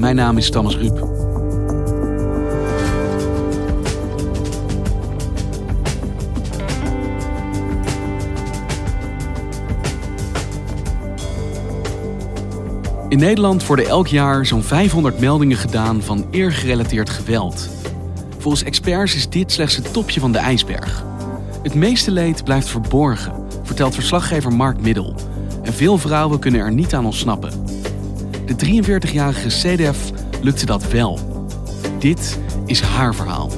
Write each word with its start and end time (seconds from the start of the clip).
Mijn 0.00 0.16
naam 0.16 0.36
is 0.36 0.50
Thomas 0.50 0.76
Ruip. 0.76 0.98
In 13.08 13.18
Nederland 13.18 13.66
worden 13.66 13.86
elk 13.86 14.06
jaar 14.06 14.46
zo'n 14.46 14.62
500 14.62 15.20
meldingen 15.20 15.56
gedaan 15.56 16.02
van 16.02 16.26
eergerelateerd 16.30 17.10
geweld. 17.10 17.68
Volgens 18.38 18.62
experts 18.62 19.14
is 19.14 19.28
dit 19.28 19.52
slechts 19.52 19.76
het 19.76 19.92
topje 19.92 20.20
van 20.20 20.32
de 20.32 20.38
ijsberg. 20.38 21.04
Het 21.62 21.74
meeste 21.74 22.10
leed 22.10 22.44
blijft 22.44 22.68
verborgen, 22.68 23.32
vertelt 23.62 23.94
verslaggever 23.94 24.52
Mark 24.52 24.80
Middel. 24.80 25.14
En 25.62 25.72
veel 25.72 25.98
vrouwen 25.98 26.38
kunnen 26.38 26.60
er 26.60 26.72
niet 26.72 26.94
aan 26.94 27.04
ontsnappen. 27.04 27.69
De 28.56 28.82
43-jarige 28.82 29.48
CDF 29.48 30.10
lukte 30.42 30.66
dat 30.66 30.90
wel. 30.90 31.18
Dit 31.98 32.38
is 32.66 32.80
haar 32.80 33.14
verhaal. 33.14 33.50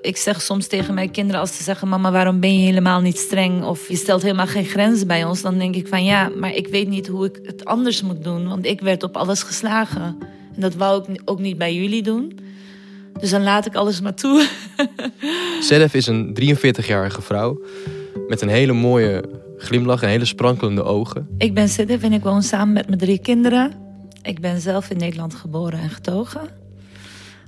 Ik 0.00 0.16
zeg 0.16 0.42
soms 0.42 0.66
tegen 0.66 0.94
mijn 0.94 1.10
kinderen 1.10 1.40
als 1.40 1.56
ze 1.56 1.62
zeggen: 1.62 1.88
Mama, 1.88 2.10
waarom 2.10 2.40
ben 2.40 2.58
je 2.58 2.66
helemaal 2.66 3.00
niet 3.00 3.18
streng? 3.18 3.64
Of 3.64 3.88
je 3.88 3.96
stelt 3.96 4.22
helemaal 4.22 4.46
geen 4.46 4.64
grenzen 4.64 5.06
bij 5.06 5.24
ons. 5.24 5.42
Dan 5.42 5.58
denk 5.58 5.74
ik 5.74 5.88
van 5.88 6.04
ja, 6.04 6.30
maar 6.36 6.54
ik 6.54 6.68
weet 6.68 6.88
niet 6.88 7.06
hoe 7.06 7.26
ik 7.26 7.38
het 7.42 7.64
anders 7.64 8.02
moet 8.02 8.24
doen. 8.24 8.48
Want 8.48 8.66
ik 8.66 8.80
werd 8.80 9.02
op 9.02 9.16
alles 9.16 9.42
geslagen. 9.42 10.18
En 10.54 10.60
dat 10.60 10.74
wou 10.74 11.12
ik 11.12 11.20
ook 11.24 11.38
niet 11.38 11.58
bij 11.58 11.74
jullie 11.74 12.02
doen. 12.02 12.46
Dus 13.20 13.30
dan 13.30 13.42
laat 13.42 13.66
ik 13.66 13.74
alles 13.74 14.00
maar 14.00 14.14
toe. 14.14 14.48
Sedef 15.60 15.94
is 15.94 16.06
een 16.06 16.36
43-jarige 16.40 17.22
vrouw 17.22 17.60
met 18.28 18.40
een 18.40 18.48
hele 18.48 18.72
mooie 18.72 19.24
glimlach 19.58 20.02
en 20.02 20.08
hele 20.08 20.24
sprankelende 20.24 20.82
ogen. 20.82 21.28
Ik 21.38 21.54
ben 21.54 21.68
Sedef 21.68 22.02
en 22.02 22.12
ik 22.12 22.22
woon 22.22 22.42
samen 22.42 22.72
met 22.72 22.86
mijn 22.86 22.98
drie 22.98 23.18
kinderen. 23.18 23.72
Ik 24.22 24.40
ben 24.40 24.60
zelf 24.60 24.90
in 24.90 24.96
Nederland 24.96 25.34
geboren 25.34 25.78
en 25.78 25.90
getogen. 25.90 26.40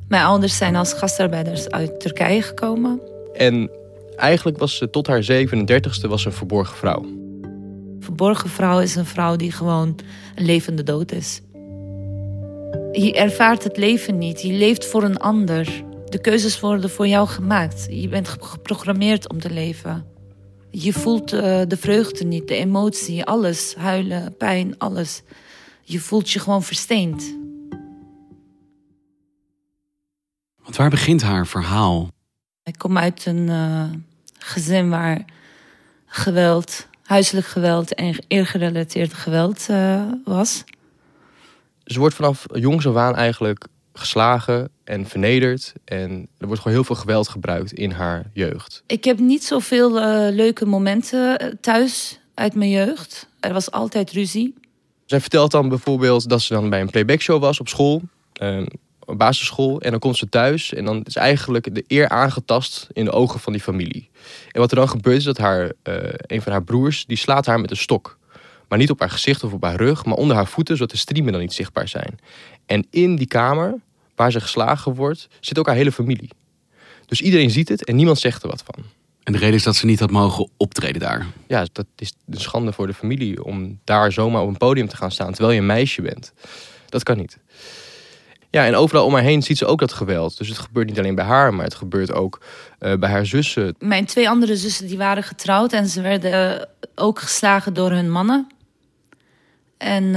Mijn 0.09 0.25
ouders 0.25 0.57
zijn 0.57 0.77
als 0.77 0.93
gastarbeiders 0.93 1.69
uit 1.69 2.01
Turkije 2.01 2.43
gekomen. 2.43 3.01
En 3.35 3.71
eigenlijk 4.17 4.59
was 4.59 4.77
ze 4.77 4.91
tot 4.91 5.07
haar 5.07 5.23
37ste 5.25 6.09
was 6.09 6.25
een 6.25 6.33
verborgen 6.33 6.77
vrouw. 6.77 7.05
Verborgen 8.01 8.51
vrouw 8.51 8.81
is 8.81 8.95
een 8.97 9.07
vrouw 9.07 9.37
die 9.37 9.53
gewoon 9.53 9.97
een 10.35 10.45
levende 10.45 10.83
dood 10.83 11.13
is. 11.13 11.41
Je 12.93 13.13
ervaart 13.15 13.65
het 13.65 13.77
leven 13.77 14.19
niet. 14.19 14.43
Je 14.43 14.53
leeft 14.53 14.87
voor 14.87 15.03
een 15.03 15.19
ander. 15.19 15.85
De 16.09 16.21
keuzes 16.21 16.61
worden 16.61 16.91
voor 16.91 17.07
jou 17.07 17.29
gemaakt. 17.29 17.87
Je 17.91 18.09
bent 18.09 18.29
geprogrammeerd 18.29 19.29
om 19.29 19.41
te 19.41 19.51
leven. 19.51 20.07
Je 20.71 20.93
voelt 20.93 21.33
uh, 21.33 21.61
de 21.67 21.77
vreugde 21.77 22.25
niet, 22.25 22.49
de 22.49 22.55
emotie, 22.55 23.25
alles. 23.25 23.75
Huilen, 23.75 24.37
pijn, 24.37 24.79
alles. 24.79 25.23
Je 25.83 26.01
voelt 26.01 26.31
je 26.31 26.39
gewoon 26.39 26.63
versteend. 26.63 27.37
Want 30.63 30.77
waar 30.77 30.91
begint 30.91 31.23
haar 31.23 31.47
verhaal? 31.47 32.09
Ik 32.63 32.79
kom 32.79 32.99
uit 32.99 33.27
een 33.27 33.49
uh, 33.49 33.85
gezin 34.39 34.89
waar 34.89 35.25
geweld, 36.07 36.87
huiselijk 37.03 37.47
geweld 37.47 37.95
en 37.95 38.25
eergerelateerd 38.29 39.15
geweld 39.15 39.67
uh, 39.71 40.03
was. 40.25 40.65
Ze 41.93 41.99
wordt 41.99 42.15
vanaf 42.15 42.47
jongs 42.53 42.87
af 42.87 42.97
aan 42.97 43.17
eigenlijk 43.17 43.67
geslagen 43.93 44.71
en 44.85 45.07
vernederd. 45.07 45.73
En 45.85 46.29
er 46.39 46.47
wordt 46.47 46.63
gewoon 46.63 46.77
heel 46.77 46.87
veel 46.87 46.97
geweld 46.97 47.29
gebruikt 47.29 47.73
in 47.73 47.91
haar 47.91 48.31
jeugd. 48.33 48.83
Ik 48.87 49.05
heb 49.05 49.19
niet 49.19 49.45
zoveel 49.45 49.99
uh, 49.99 50.35
leuke 50.35 50.67
momenten 50.67 51.59
thuis 51.61 52.21
uit 52.35 52.55
mijn 52.55 52.71
jeugd. 52.71 53.29
Er 53.41 53.53
was 53.53 53.71
altijd 53.71 54.11
ruzie. 54.11 54.55
Zij 55.07 55.21
vertelt 55.21 55.51
dan 55.51 55.69
bijvoorbeeld 55.69 56.29
dat 56.29 56.41
ze 56.41 56.53
dan 56.53 56.71
bij 56.71 56.81
een 56.81 56.91
playbackshow 56.91 57.41
was 57.41 57.61
op 57.61 57.69
school. 57.69 58.03
Uh, 58.43 58.67
op 59.05 59.19
basisschool. 59.19 59.81
En 59.81 59.91
dan 59.91 60.01
komt 60.01 60.17
ze 60.17 60.29
thuis. 60.29 60.75
En 60.75 60.85
dan 60.85 61.03
is 61.05 61.17
eigenlijk 61.17 61.75
de 61.75 61.85
eer 61.87 62.09
aangetast 62.09 62.89
in 62.93 63.05
de 63.05 63.13
ogen 63.13 63.41
van 63.41 63.53
die 63.53 63.63
familie. 63.63 64.11
En 64.53 64.61
wat 64.61 64.71
er 64.71 64.77
dan 64.77 64.89
gebeurt 64.89 65.17
is 65.17 65.25
dat 65.25 65.39
haar, 65.39 65.65
uh, 65.65 65.95
een 66.27 66.43
van 66.43 66.53
haar 66.53 66.65
broers... 66.65 67.07
die 67.07 67.17
slaat 67.17 67.47
haar 67.47 67.61
met 67.61 67.71
een 67.71 67.77
stok. 67.77 68.19
Maar 68.71 68.79
niet 68.79 68.91
op 68.91 69.01
haar 69.01 69.11
gezicht 69.11 69.45
of 69.45 69.53
op 69.53 69.63
haar 69.63 69.77
rug, 69.77 70.05
maar 70.05 70.17
onder 70.17 70.37
haar 70.37 70.47
voeten, 70.47 70.77
zodat 70.77 70.91
de 70.91 70.97
striemen 70.97 71.33
dan 71.33 71.41
niet 71.41 71.53
zichtbaar 71.53 71.89
zijn. 71.89 72.19
En 72.67 72.87
in 72.91 73.17
die 73.17 73.27
kamer, 73.27 73.75
waar 74.15 74.33
ze 74.33 74.41
geslagen 74.41 74.95
wordt, 74.95 75.29
zit 75.41 75.59
ook 75.59 75.67
haar 75.67 75.77
hele 75.77 75.93
familie. 75.93 76.31
Dus 77.07 77.21
iedereen 77.21 77.51
ziet 77.51 77.69
het 77.69 77.85
en 77.85 77.97
niemand 77.97 78.19
zegt 78.19 78.43
er 78.43 78.49
wat 78.49 78.63
van. 78.65 78.85
En 79.23 79.33
de 79.33 79.39
reden 79.39 79.55
is 79.55 79.63
dat 79.63 79.77
ze 79.77 79.87
niet 79.87 80.01
had 80.01 80.11
mogen 80.11 80.49
optreden 80.57 81.01
daar. 81.01 81.27
Ja, 81.47 81.67
dat 81.73 81.87
is 81.97 82.13
een 82.29 82.41
schande 82.41 82.73
voor 82.73 82.87
de 82.87 82.95
familie 82.95 83.45
om 83.45 83.79
daar 83.85 84.13
zomaar 84.13 84.43
op 84.43 84.49
een 84.49 84.57
podium 84.57 84.89
te 84.89 84.97
gaan 84.97 85.11
staan 85.11 85.33
terwijl 85.33 85.55
je 85.55 85.61
een 85.61 85.67
meisje 85.67 86.03
bent. 86.03 86.33
Dat 86.89 87.03
kan 87.03 87.17
niet. 87.17 87.39
Ja, 88.51 88.67
en 88.67 88.75
overal 88.75 89.05
om 89.07 89.15
haar 89.15 89.23
heen 89.23 89.43
ziet 89.43 89.59
ze 89.59 89.67
ook 89.67 89.81
dat 89.81 89.93
geweld. 89.93 90.39
Dus 90.39 90.49
het 90.49 90.59
gebeurt 90.59 90.87
niet 90.87 90.99
alleen 90.99 91.15
bij 91.15 91.25
haar, 91.25 91.55
maar 91.55 91.65
het 91.65 91.75
gebeurt 91.75 92.13
ook 92.13 92.41
uh, 92.81 92.95
bij 92.95 93.11
haar 93.11 93.27
zussen. 93.27 93.75
Mijn 93.79 94.05
twee 94.05 94.29
andere 94.29 94.57
zussen 94.57 94.87
die 94.87 94.99
waren 94.99 95.23
getrouwd 95.23 95.73
en 95.73 95.87
ze 95.87 96.01
werden 96.01 96.69
ook 96.95 97.19
geslagen 97.19 97.75
door 97.75 97.91
hun 97.91 98.11
mannen. 98.11 98.49
En 99.81 100.05
uh, 100.05 100.13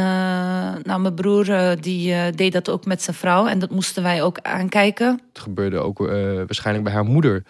nou, 0.83 1.01
mijn 1.01 1.13
broer 1.13 1.49
uh, 1.49 1.71
die 1.79 2.09
uh, 2.09 2.23
deed 2.35 2.51
dat 2.51 2.69
ook 2.69 2.85
met 2.85 3.01
zijn 3.01 3.15
vrouw 3.15 3.47
en 3.47 3.59
dat 3.59 3.71
moesten 3.71 4.03
wij 4.03 4.23
ook 4.23 4.39
aankijken. 4.41 5.21
Het 5.33 5.41
gebeurde 5.41 5.77
ook 5.77 5.97
waarschijnlijk 5.97 6.85
bij 6.85 6.93
haar 6.93 7.05
moeder. 7.05 7.43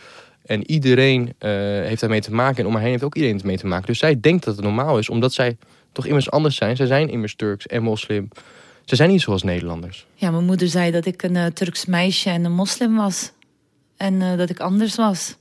En 0.45 0.71
iedereen 0.71 1.35
heeft 1.37 1.99
daarmee 1.99 2.21
te 2.21 2.33
maken 2.33 2.57
en 2.57 2.65
om 2.65 2.71
haar 2.73 2.81
heen 2.81 2.91
heeft 2.91 3.03
ook 3.03 3.15
iedereen 3.15 3.41
mee 3.43 3.57
te 3.57 3.67
maken. 3.67 3.87
Dus 3.87 3.99
zij 3.99 4.19
denkt 4.19 4.45
dat 4.45 4.55
het 4.55 4.65
normaal 4.65 4.97
is, 4.97 5.09
omdat 5.09 5.33
zij 5.33 5.57
toch 5.91 6.05
immers 6.05 6.31
anders 6.31 6.55
zijn. 6.55 6.75
Zij 6.75 6.85
zijn 6.85 7.09
immers 7.09 7.35
Turks 7.35 7.67
en 7.67 7.83
moslim. 7.83 8.27
Ze 8.85 8.95
zijn 8.95 9.09
niet 9.09 9.21
zoals 9.21 9.43
Nederlanders. 9.43 10.05
Ja, 10.15 10.31
mijn 10.31 10.45
moeder 10.45 10.67
zei 10.67 10.91
dat 10.91 11.05
ik 11.05 11.23
een 11.23 11.53
Turks 11.53 11.85
meisje 11.85 12.29
en 12.29 12.45
een 12.45 12.53
moslim 12.55 12.95
was. 12.95 13.31
En 13.97 14.37
dat 14.37 14.49
ik 14.49 14.59
anders 14.59 14.95
was. 14.95 15.37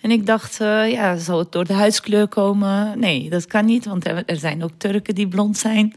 En 0.00 0.10
ik 0.10 0.26
dacht, 0.26 0.60
uh, 0.60 0.90
ja, 0.90 1.16
zou 1.16 1.38
het 1.38 1.52
door 1.52 1.64
de 1.64 1.72
huidskleur 1.72 2.28
komen? 2.28 2.98
Nee, 2.98 3.30
dat 3.30 3.46
kan 3.46 3.64
niet, 3.64 3.84
want 3.84 4.06
er, 4.06 4.24
zijn 4.36 4.64
ook 4.64 4.70
Turken 4.76 5.14
die 5.14 5.28
blond 5.28 5.58
zijn. 5.58 5.94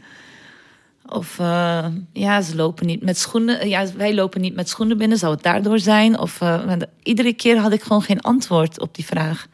Of 1.08 1.38
uh, 1.38 1.86
ja, 2.12 2.40
ze 2.40 2.56
lopen 2.56 2.86
niet 2.86 3.02
met 3.02 3.18
schoenen. 3.18 3.68
Ja, 3.68 3.86
wij 3.96 4.14
lopen 4.14 4.40
niet 4.40 4.54
met 4.54 4.68
schoenen 4.68 4.98
binnen. 4.98 5.18
Zou 5.18 5.32
het 5.34 5.42
daardoor 5.42 5.78
zijn? 5.78 6.18
Of 6.18 6.40
uh, 6.40 6.76
iedere 7.02 7.32
keer 7.32 7.58
had 7.58 7.72
ik 7.72 7.82
gewoon 7.82 8.02
geen 8.02 8.20
antwoord 8.20 8.80
op 8.80 8.94
die 8.94 9.04
vraag. 9.04 9.46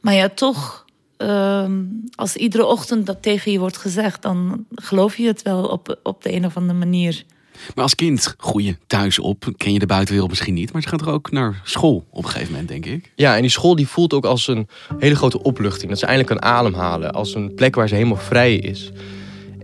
Maar 0.00 0.14
ja, 0.14 0.28
toch, 0.28 0.84
ehm, 1.16 1.82
als 2.14 2.36
iedere 2.36 2.64
ochtend 2.64 3.06
dat 3.06 3.22
tegen 3.22 3.52
je 3.52 3.58
wordt 3.58 3.76
gezegd, 3.76 4.22
dan 4.22 4.64
geloof 4.74 5.16
je 5.16 5.26
het 5.26 5.42
wel 5.42 5.64
op, 5.64 5.98
op 6.02 6.22
de 6.22 6.32
een 6.32 6.46
of 6.46 6.56
andere 6.56 6.78
manier. 6.78 7.24
Maar 7.74 7.84
als 7.84 7.94
kind 7.94 8.34
groei 8.38 8.64
je 8.64 8.76
thuis 8.86 9.18
op, 9.18 9.52
ken 9.56 9.72
je 9.72 9.78
de 9.78 9.86
buitenwereld 9.86 10.30
misschien 10.30 10.54
niet, 10.54 10.72
maar 10.72 10.82
je 10.82 10.88
gaat 10.88 11.00
er 11.00 11.10
ook 11.10 11.30
naar 11.30 11.60
school 11.64 12.04
op 12.10 12.24
een 12.24 12.30
gegeven 12.30 12.52
moment, 12.52 12.68
denk 12.68 12.86
ik. 12.86 13.12
Ja, 13.14 13.34
en 13.36 13.40
die 13.40 13.50
school 13.50 13.76
die 13.76 13.88
voelt 13.88 14.14
ook 14.14 14.24
als 14.24 14.48
een 14.48 14.68
hele 14.98 15.16
grote 15.16 15.42
opluchting. 15.42 15.90
Dat 15.90 15.98
ze 15.98 16.06
eindelijk 16.06 16.40
kan 16.40 16.50
ademhalen, 16.50 17.12
als 17.12 17.34
een 17.34 17.54
plek 17.54 17.74
waar 17.74 17.88
ze 17.88 17.94
helemaal 17.94 18.16
vrij 18.16 18.54
is. 18.54 18.92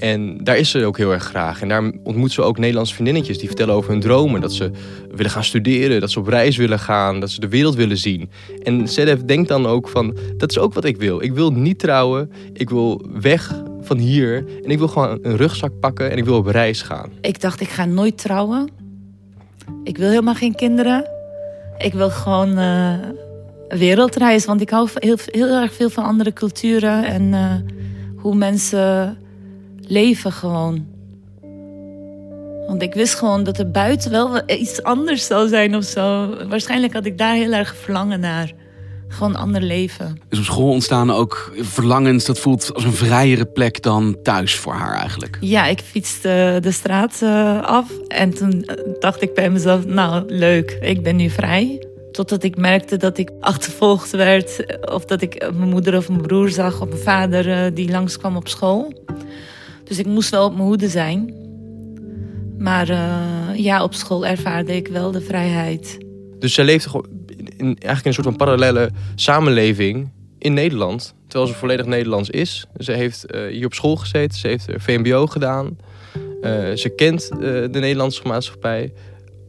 En 0.02 0.44
daar 0.44 0.56
is 0.56 0.70
ze 0.70 0.84
ook 0.84 0.96
heel 0.96 1.12
erg 1.12 1.24
graag. 1.24 1.60
En 1.62 1.68
daar 1.68 1.92
ontmoet 2.02 2.32
ze 2.32 2.42
ook 2.42 2.58
Nederlandse 2.58 2.94
vriendinnetjes 2.94 3.38
die 3.38 3.46
vertellen 3.46 3.74
over 3.74 3.90
hun 3.90 4.00
dromen. 4.00 4.40
Dat 4.40 4.52
ze 4.52 4.70
willen 5.14 5.30
gaan 5.30 5.44
studeren, 5.44 6.00
dat 6.00 6.10
ze 6.10 6.18
op 6.18 6.28
reis 6.28 6.56
willen 6.56 6.78
gaan, 6.78 7.20
dat 7.20 7.30
ze 7.30 7.40
de 7.40 7.48
wereld 7.48 7.74
willen 7.74 7.98
zien. 7.98 8.30
En 8.62 8.88
Sedef 8.88 9.24
denkt 9.24 9.48
dan 9.48 9.66
ook 9.66 9.88
van, 9.88 10.16
dat 10.36 10.50
is 10.50 10.58
ook 10.58 10.74
wat 10.74 10.84
ik 10.84 10.96
wil. 10.96 11.22
Ik 11.22 11.32
wil 11.32 11.50
niet 11.50 11.78
trouwen, 11.78 12.32
ik 12.52 12.70
wil 12.70 13.06
weg 13.12 13.62
van 13.84 13.98
hier. 13.98 14.44
En 14.64 14.70
ik 14.70 14.78
wil 14.78 14.88
gewoon 14.88 15.18
een 15.22 15.36
rugzak 15.36 15.80
pakken 15.80 16.10
en 16.10 16.16
ik 16.16 16.24
wil 16.24 16.36
op 16.36 16.46
reis 16.46 16.82
gaan. 16.82 17.10
Ik 17.20 17.40
dacht, 17.40 17.60
ik 17.60 17.68
ga 17.68 17.84
nooit 17.84 18.18
trouwen. 18.18 18.68
Ik 19.84 19.96
wil 19.96 20.08
helemaal 20.08 20.34
geen 20.34 20.54
kinderen. 20.54 21.08
Ik 21.78 21.92
wil 21.92 22.10
gewoon 22.10 22.58
uh, 22.58 22.94
wereldreis. 23.68 24.44
Want 24.44 24.60
ik 24.60 24.70
hou 24.70 24.88
heel, 24.94 25.16
heel 25.26 25.60
erg 25.60 25.74
veel 25.74 25.90
van 25.90 26.04
andere 26.04 26.32
culturen 26.32 27.04
en 27.04 27.22
uh, 27.22 27.54
hoe 28.16 28.34
mensen 28.34 29.18
leven 29.80 30.32
gewoon. 30.32 30.86
Want 32.66 32.82
ik 32.82 32.94
wist 32.94 33.14
gewoon 33.14 33.44
dat 33.44 33.58
er 33.58 33.70
buiten 33.70 34.10
wel 34.10 34.50
iets 34.50 34.82
anders 34.82 35.26
zou 35.26 35.48
zijn 35.48 35.76
of 35.76 35.84
zo. 35.84 36.36
Waarschijnlijk 36.48 36.92
had 36.92 37.06
ik 37.06 37.18
daar 37.18 37.34
heel 37.34 37.52
erg 37.52 37.76
verlangen 37.76 38.20
naar. 38.20 38.52
Gewoon 39.12 39.34
een 39.34 39.40
ander 39.40 39.62
leven. 39.62 40.20
Dus 40.28 40.38
op 40.38 40.44
school 40.44 40.70
ontstaan 40.70 41.10
ook 41.10 41.52
verlangens. 41.56 42.24
Dat 42.24 42.38
voelt 42.38 42.74
als 42.74 42.84
een 42.84 42.92
vrijere 42.92 43.44
plek 43.44 43.82
dan 43.82 44.16
thuis 44.22 44.54
voor 44.54 44.72
haar 44.72 44.98
eigenlijk. 44.98 45.38
Ja, 45.40 45.66
ik 45.66 45.80
fietste 45.80 46.58
de 46.60 46.70
straat 46.70 47.18
eh, 47.22 47.62
af. 47.62 47.90
En 48.08 48.34
toen 48.34 48.68
dacht 49.00 49.22
ik 49.22 49.34
bij 49.34 49.50
mezelf, 49.50 49.86
nou 49.86 50.24
leuk, 50.26 50.78
ik 50.80 51.02
ben 51.02 51.16
nu 51.16 51.30
vrij. 51.30 51.86
Totdat 52.12 52.42
ik 52.42 52.56
merkte 52.56 52.96
dat 52.96 53.18
ik 53.18 53.30
achtervolgd 53.40 54.10
werd. 54.10 54.78
Of 54.92 55.04
dat 55.04 55.22
ik 55.22 55.50
mijn 55.54 55.68
moeder 55.68 55.96
of 55.96 56.08
mijn 56.08 56.22
broer 56.22 56.48
zag 56.48 56.80
of 56.80 56.88
mijn 56.88 57.00
vader 57.00 57.74
die 57.74 57.90
langskwam 57.90 58.36
op 58.36 58.48
school. 58.48 58.92
Dus 59.84 59.98
ik 59.98 60.06
moest 60.06 60.30
wel 60.30 60.44
op 60.44 60.52
mijn 60.52 60.66
hoede 60.66 60.88
zijn. 60.88 61.34
Maar 62.58 62.90
uh, 62.90 63.18
ja, 63.54 63.82
op 63.82 63.94
school 63.94 64.26
ervaarde 64.26 64.76
ik 64.76 64.88
wel 64.88 65.10
de 65.10 65.20
vrijheid. 65.20 65.98
Dus 66.38 66.54
zij 66.54 66.64
leefde 66.64 66.88
gewoon 66.88 67.06
in, 67.62 67.68
eigenlijk 67.68 68.02
in 68.02 68.06
een 68.06 68.12
soort 68.12 68.26
van 68.26 68.36
parallele 68.36 68.90
samenleving 69.14 70.10
in 70.38 70.54
Nederland. 70.54 71.14
Terwijl 71.26 71.52
ze 71.52 71.58
volledig 71.58 71.86
Nederlands 71.86 72.30
is. 72.30 72.66
Ze 72.78 72.92
heeft 72.92 73.34
uh, 73.34 73.46
hier 73.46 73.66
op 73.66 73.74
school 73.74 73.96
gezeten, 73.96 74.38
ze 74.38 74.48
heeft 74.48 74.66
VMBO 74.76 75.26
gedaan. 75.26 75.78
Uh, 76.42 76.72
ze 76.72 76.92
kent 76.96 77.28
de 77.38 77.68
Nederlandse 77.72 78.22
maatschappij. 78.26 78.92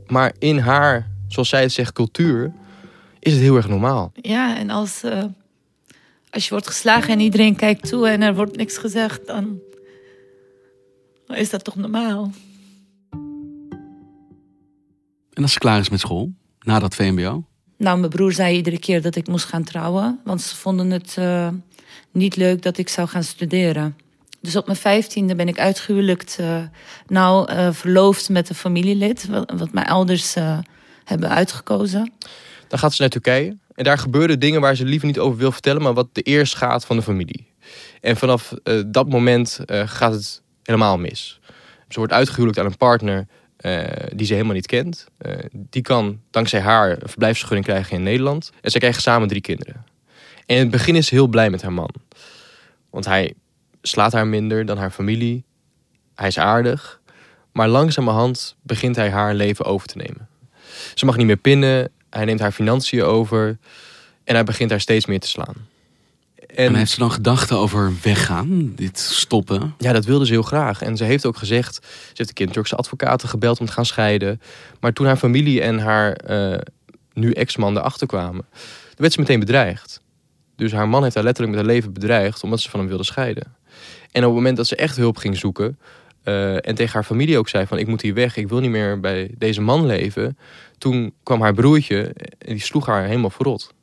Maar 0.07 0.33
in 0.39 0.57
haar, 0.57 1.11
zoals 1.27 1.49
zij 1.49 1.61
het 1.61 1.71
zegt, 1.71 1.93
cultuur, 1.93 2.53
is 3.19 3.33
het 3.33 3.41
heel 3.41 3.55
erg 3.55 3.67
normaal. 3.67 4.11
Ja, 4.21 4.57
en 4.57 4.69
als, 4.69 5.03
als 6.29 6.43
je 6.43 6.49
wordt 6.49 6.67
geslagen 6.67 7.13
en 7.13 7.19
iedereen 7.19 7.55
kijkt 7.55 7.89
toe 7.89 8.09
en 8.09 8.21
er 8.21 8.35
wordt 8.35 8.55
niks 8.55 8.77
gezegd, 8.77 9.27
dan 9.27 9.59
is 11.27 11.49
dat 11.49 11.63
toch 11.63 11.75
normaal. 11.75 12.31
En 15.33 15.41
als 15.41 15.53
ze 15.53 15.59
klaar 15.59 15.79
is 15.79 15.89
met 15.89 15.99
school, 15.99 16.33
na 16.59 16.79
dat 16.79 16.95
VMBO? 16.95 17.43
Nou, 17.83 17.97
mijn 17.97 18.11
broer 18.11 18.31
zei 18.31 18.55
iedere 18.55 18.79
keer 18.79 19.01
dat 19.01 19.15
ik 19.15 19.27
moest 19.27 19.45
gaan 19.45 19.63
trouwen. 19.63 20.19
Want 20.23 20.41
ze 20.41 20.55
vonden 20.55 20.91
het 20.91 21.15
uh, 21.19 21.47
niet 22.11 22.35
leuk 22.35 22.61
dat 22.61 22.77
ik 22.77 22.89
zou 22.89 23.07
gaan 23.07 23.23
studeren. 23.23 23.97
Dus 24.41 24.55
op 24.55 24.65
mijn 24.65 24.77
vijftiende 24.77 25.35
ben 25.35 25.47
ik 25.47 25.59
uitgehuwelijkt. 25.59 26.37
Uh, 26.39 26.61
nou, 27.07 27.51
uh, 27.51 27.71
verloofd 27.71 28.29
met 28.29 28.49
een 28.49 28.55
familielid. 28.55 29.27
Wat, 29.27 29.71
mijn 29.71 29.87
ouders 29.87 30.35
hebben 31.03 31.29
uitgekozen. 31.29 32.11
Dan 32.67 32.79
gaat 32.79 32.93
ze 32.93 33.01
naar 33.01 33.09
Turkije. 33.11 33.57
En 33.75 33.83
daar 33.83 33.97
gebeuren 33.97 34.39
dingen 34.39 34.61
waar 34.61 34.75
ze 34.75 34.85
liever 34.85 35.07
niet 35.07 35.19
over 35.19 35.37
wil 35.37 35.51
vertellen. 35.51 35.81
Maar 35.81 35.93
wat 35.93 36.07
de 36.11 36.21
eerst 36.21 36.55
gaat 36.55 36.85
van 36.85 36.95
de 36.95 37.03
familie. 37.03 37.47
En 38.01 38.17
vanaf 38.17 38.53
dat 38.85 39.09
moment 39.09 39.59
gaat 39.67 40.13
het 40.13 40.41
helemaal 40.63 40.97
mis. 40.97 41.39
Ze 41.89 41.99
wordt 41.99 42.13
uitgehuwelijkt 42.13 42.59
aan 42.59 42.65
een 42.65 42.77
partner 42.77 43.27
die 44.15 44.25
ze 44.25 44.33
helemaal 44.33 44.55
niet 44.55 44.65
kent. 44.67 45.07
Uh, 45.25 45.33
die 45.51 45.81
kan 45.81 46.19
dankzij 46.31 46.59
haar 46.59 46.91
een 46.91 47.09
verblijfsvergunning 47.09 47.67
krijgen 47.67 47.95
in 47.95 48.03
Nederland. 48.03 48.51
En 48.61 48.71
ze 48.71 48.77
krijgen 48.77 49.01
samen 49.01 49.27
drie 49.27 49.41
kinderen. 49.41 49.85
En 50.45 50.55
in 50.55 50.61
het 50.61 50.71
begin 50.71 50.95
is 50.95 51.07
ze 51.07 51.15
heel 51.15 51.27
blij 51.27 51.49
met 51.49 51.61
haar 51.61 51.73
man. 51.73 51.93
Want 52.89 53.05
hij 53.05 53.33
slaat 53.81 54.11
haar 54.11 54.27
minder 54.27 54.65
dan 54.65 54.77
haar 54.77 54.91
familie. 54.91 55.43
Hij 56.15 56.27
is 56.27 56.37
aardig. 56.37 57.01
Maar 57.51 57.67
langzamerhand 57.67 58.55
begint 58.61 58.95
hij 58.95 59.09
haar 59.09 59.33
leven 59.33 59.65
over 59.65 59.87
te 59.87 59.97
nemen. 59.97 60.27
Ze 60.93 61.05
mag 61.05 61.17
niet 61.17 61.25
meer 61.25 61.37
pinnen. 61.37 61.91
Hij 62.09 62.25
neemt 62.25 62.39
haar 62.39 62.51
financiën 62.51 63.03
over. 63.03 63.57
En 64.23 64.35
hij 64.35 64.43
begint 64.43 64.69
haar 64.69 64.81
steeds 64.81 65.05
meer 65.05 65.19
te 65.19 65.27
slaan. 65.27 65.55
En, 66.55 66.75
heeft 66.75 66.91
ze 66.91 66.99
dan 66.99 67.11
gedachten 67.11 67.57
over 67.57 67.93
weggaan, 68.01 68.75
dit 68.75 68.99
stoppen? 68.99 69.73
Ja, 69.77 69.93
dat 69.93 70.05
wilde 70.05 70.25
ze 70.25 70.31
heel 70.31 70.41
graag. 70.41 70.81
En 70.81 70.97
ze 70.97 71.03
heeft 71.03 71.25
ook 71.25 71.37
gezegd, 71.37 71.75
ze 71.83 72.11
heeft 72.13 72.39
een 72.39 72.51
Turkse 72.51 72.75
advocaten 72.75 73.29
gebeld 73.29 73.59
om 73.59 73.65
te 73.65 73.71
gaan 73.71 73.85
scheiden. 73.85 74.41
Maar 74.79 74.93
toen 74.93 75.05
haar 75.05 75.17
familie 75.17 75.61
en 75.61 75.79
haar 75.79 76.19
uh, 76.29 76.57
nu 77.13 77.31
ex-man 77.31 77.77
erachter 77.77 78.07
kwamen, 78.07 78.45
werd 78.95 79.13
ze 79.13 79.19
meteen 79.19 79.39
bedreigd. 79.39 80.01
Dus 80.55 80.71
haar 80.71 80.89
man 80.89 81.03
heeft 81.03 81.15
haar 81.15 81.23
letterlijk 81.23 81.55
met 81.55 81.65
haar 81.65 81.75
leven 81.75 81.93
bedreigd 81.93 82.43
omdat 82.43 82.59
ze 82.59 82.69
van 82.69 82.79
hem 82.79 82.89
wilde 82.89 83.03
scheiden. 83.03 83.55
En 84.11 84.21
op 84.21 84.27
het 84.27 84.33
moment 84.33 84.57
dat 84.57 84.67
ze 84.67 84.75
echt 84.75 84.95
hulp 84.95 85.17
ging 85.17 85.37
zoeken 85.37 85.79
uh, 86.23 86.67
en 86.67 86.75
tegen 86.75 86.93
haar 86.93 87.03
familie 87.03 87.37
ook 87.37 87.49
zei 87.49 87.67
van 87.67 87.77
ik 87.77 87.87
moet 87.87 88.01
hier 88.01 88.13
weg, 88.13 88.37
ik 88.37 88.49
wil 88.49 88.59
niet 88.59 88.69
meer 88.69 88.99
bij 88.99 89.31
deze 89.37 89.61
man 89.61 89.85
leven. 89.85 90.37
Toen 90.77 91.13
kwam 91.23 91.41
haar 91.41 91.53
broertje 91.53 92.13
en 92.37 92.53
die 92.53 92.61
sloeg 92.61 92.85
haar 92.85 93.03
helemaal 93.03 93.29
verrot 93.29 93.73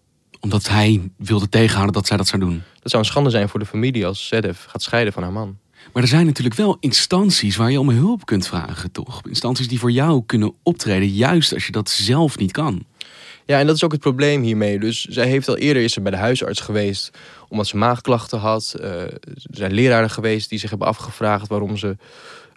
omdat 0.40 0.68
hij 0.68 1.10
wilde 1.16 1.48
tegenhouden 1.48 1.94
dat 1.94 2.06
zij 2.06 2.16
dat 2.16 2.28
zou 2.28 2.42
doen. 2.42 2.62
Dat 2.82 2.90
zou 2.90 3.02
een 3.02 3.08
schande 3.08 3.30
zijn 3.30 3.48
voor 3.48 3.60
de 3.60 3.66
familie 3.66 4.06
als 4.06 4.26
Sedef 4.26 4.64
gaat 4.68 4.82
scheiden 4.82 5.12
van 5.12 5.22
haar 5.22 5.32
man. 5.32 5.58
Maar 5.92 6.02
er 6.02 6.08
zijn 6.08 6.26
natuurlijk 6.26 6.56
wel 6.56 6.76
instanties 6.80 7.56
waar 7.56 7.70
je 7.70 7.80
om 7.80 7.88
hulp 7.88 8.26
kunt 8.26 8.46
vragen, 8.46 8.92
toch? 8.92 9.20
Instanties 9.28 9.68
die 9.68 9.78
voor 9.78 9.90
jou 9.90 10.22
kunnen 10.26 10.54
optreden, 10.62 11.08
juist 11.08 11.54
als 11.54 11.66
je 11.66 11.72
dat 11.72 11.90
zelf 11.90 12.38
niet 12.38 12.52
kan. 12.52 12.84
Ja, 13.46 13.58
en 13.58 13.66
dat 13.66 13.76
is 13.76 13.84
ook 13.84 13.92
het 13.92 14.00
probleem 14.00 14.42
hiermee. 14.42 14.78
Dus 14.78 15.04
zij 15.04 15.26
heeft 15.26 15.48
al 15.48 15.56
eerder 15.56 15.82
is 15.82 15.92
ze 15.92 16.00
bij 16.00 16.10
de 16.10 16.16
huisarts 16.16 16.60
geweest 16.60 17.10
omdat 17.48 17.66
ze 17.66 17.76
maagklachten 17.76 18.38
had. 18.38 18.74
Uh, 18.80 19.02
er 19.02 19.18
zijn 19.50 19.72
leraren 19.72 20.10
geweest 20.10 20.48
die 20.48 20.58
zich 20.58 20.70
hebben 20.70 20.88
afgevraagd 20.88 21.48
waarom 21.48 21.76
ze 21.76 21.96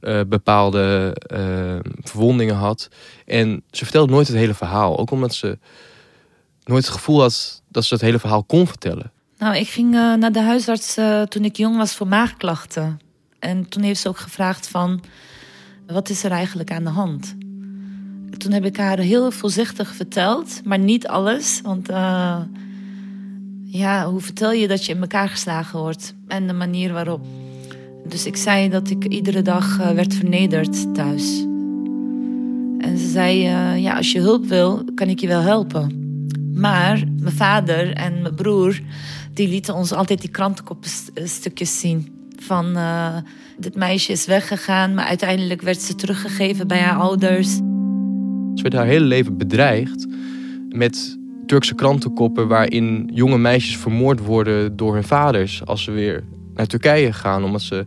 uh, 0.02 0.22
bepaalde 0.28 1.16
uh, 1.34 1.76
verwondingen 2.02 2.56
had. 2.56 2.90
En 3.26 3.64
ze 3.72 3.84
vertelt 3.84 4.10
nooit 4.10 4.28
het 4.28 4.36
hele 4.36 4.54
verhaal. 4.54 4.98
Ook 5.00 5.12
omdat 5.12 5.34
ze 5.34 5.58
nooit 6.66 6.86
het 6.86 6.94
gevoel 6.94 7.22
had 7.22 7.62
dat 7.68 7.86
ze 7.86 7.94
het 7.94 8.04
hele 8.04 8.20
verhaal 8.20 8.44
kon 8.44 8.68
vertellen? 8.68 9.12
Nou, 9.38 9.56
ik 9.56 9.68
ging 9.68 9.94
uh, 9.94 10.14
naar 10.14 10.32
de 10.32 10.42
huisarts 10.42 10.98
uh, 10.98 11.22
toen 11.22 11.46
ik 11.46 11.58
jong 11.58 11.78
was 11.78 11.96
voor 11.96 12.08
maagklachten. 12.08 13.00
En 13.40 13.70
toen 13.70 13.84
heeft 13.84 14.00
ze 14.00 14.08
ook 14.08 14.18
gevraagd 14.18 14.68
van, 14.68 15.02
wat 15.88 16.10
is 16.10 16.24
er 16.24 16.32
eigenlijk 16.32 16.72
aan 16.72 16.84
de 16.84 16.90
hand? 16.90 17.36
Toen 18.38 18.52
heb 18.52 18.66
ik 18.66 18.78
haar 18.78 18.98
heel 18.98 19.32
voorzichtig 19.32 19.96
verteld, 19.96 20.62
maar 20.64 20.80
niet 20.80 21.08
alles. 21.08 21.62
Want 21.64 21.90
uh, 21.90 22.38
ja, 23.64 24.10
hoe 24.10 24.22
vertel 24.22 24.52
je 24.52 24.68
dat 24.68 24.86
je 24.86 24.94
in 24.94 25.02
elkaar 25.02 25.30
geslagen 25.30 25.80
wordt? 25.80 26.14
En 26.28 26.48
de 26.48 26.54
manier 26.54 26.94
waarop. 26.94 27.26
Dus 28.08 28.26
ik 28.26 28.36
zei 28.36 28.70
dat 28.70 28.90
ik 28.90 29.06
iedere 29.06 29.42
dag 29.42 29.78
werd 29.78 30.14
vernederd 30.14 30.94
thuis. 30.94 31.40
En 32.80 32.98
ze 32.98 33.10
zei, 33.10 33.40
ja, 33.80 33.96
als 33.96 34.12
je 34.12 34.20
hulp 34.20 34.46
wil, 34.46 34.84
kan 34.96 35.08
ik 35.08 35.20
je 35.20 35.28
wel 35.28 35.42
helpen. 35.42 36.03
Maar 36.64 37.04
mijn 37.20 37.36
vader 37.36 37.94
en 37.94 38.22
mijn 38.22 38.36
broer, 38.36 38.80
die 39.34 39.48
lieten 39.48 39.76
ons 39.76 39.92
altijd 39.94 40.22
die 40.22 40.30
krantenkopstukjes 40.30 41.80
zien. 41.80 42.28
Van 42.40 42.78
uh, 42.78 43.18
dit 43.58 43.76
meisje 43.76 44.12
is 44.12 44.26
weggegaan, 44.26 44.94
maar 44.94 45.06
uiteindelijk 45.06 45.62
werd 45.62 45.82
ze 45.82 45.96
teruggegeven 45.96 46.68
bij 46.68 46.80
haar 46.80 47.00
ouders. 47.00 47.56
Ze 48.56 48.62
werd 48.62 48.74
haar 48.74 48.86
hele 48.86 49.06
leven 49.06 49.38
bedreigd 49.38 50.08
met 50.70 51.18
Turkse 51.46 51.76
krantenkoppen 51.76 52.48
waarin 52.48 53.10
jonge 53.14 53.38
meisjes 53.38 53.78
vermoord 53.78 54.20
worden 54.20 54.76
door 54.76 54.94
hun 54.94 55.04
vaders 55.04 55.66
als 55.66 55.84
ze 55.84 55.92
weer 55.92 56.24
naar 56.54 56.68
Turkije 56.68 57.14
gaan 57.14 57.44
omdat 57.44 57.62
ze 57.62 57.86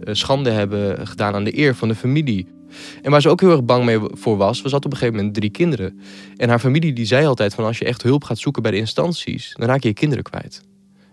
eh, 0.00 0.14
schande 0.14 0.50
hebben 0.50 1.06
gedaan 1.06 1.34
aan 1.34 1.44
de 1.44 1.58
eer 1.58 1.74
van 1.74 1.88
de 1.88 1.94
familie. 1.94 2.55
En 3.02 3.10
waar 3.10 3.20
ze 3.20 3.28
ook 3.28 3.40
heel 3.40 3.50
erg 3.50 3.64
bang 3.64 3.84
mee 3.84 3.98
voor 4.10 4.36
was, 4.36 4.62
was 4.62 4.72
dat 4.72 4.84
op 4.84 4.90
een 4.90 4.98
gegeven 4.98 5.16
moment 5.16 5.34
drie 5.34 5.50
kinderen. 5.50 6.00
En 6.36 6.48
haar 6.48 6.58
familie 6.58 6.92
die 6.92 7.06
zei 7.06 7.26
altijd 7.26 7.54
van 7.54 7.64
als 7.64 7.78
je 7.78 7.84
echt 7.84 8.02
hulp 8.02 8.24
gaat 8.24 8.38
zoeken 8.38 8.62
bij 8.62 8.70
de 8.70 8.76
instanties, 8.76 9.54
dan 9.56 9.68
raak 9.68 9.82
je 9.82 9.88
je 9.88 9.94
kinderen 9.94 10.24
kwijt. 10.24 10.62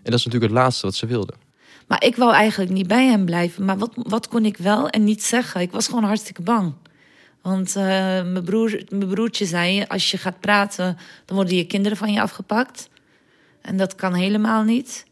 En 0.03 0.11
dat 0.11 0.19
is 0.19 0.25
natuurlijk 0.25 0.51
het 0.51 0.61
laatste 0.61 0.85
wat 0.85 0.95
ze 0.95 1.05
wilde. 1.05 1.33
Maar 1.87 2.03
ik 2.03 2.15
wou 2.15 2.33
eigenlijk 2.33 2.71
niet 2.71 2.87
bij 2.87 3.07
hem 3.07 3.25
blijven. 3.25 3.65
Maar 3.65 3.77
wat, 3.77 3.91
wat 3.95 4.27
kon 4.27 4.45
ik 4.45 4.57
wel 4.57 4.89
en 4.89 5.03
niet 5.03 5.23
zeggen? 5.23 5.61
Ik 5.61 5.71
was 5.71 5.87
gewoon 5.87 6.03
hartstikke 6.03 6.41
bang. 6.41 6.73
Want 7.41 7.75
uh, 7.75 7.83
mijn, 8.23 8.43
broer, 8.43 8.83
mijn 8.89 9.07
broertje 9.07 9.45
zei: 9.45 9.85
als 9.87 10.11
je 10.11 10.17
gaat 10.17 10.39
praten, 10.39 10.97
dan 11.25 11.35
worden 11.35 11.55
je 11.55 11.65
kinderen 11.65 11.97
van 11.97 12.13
je 12.13 12.21
afgepakt. 12.21 12.89
En 13.61 13.77
dat 13.77 13.95
kan 13.95 14.13
helemaal 14.13 14.63
niet. 14.63 15.05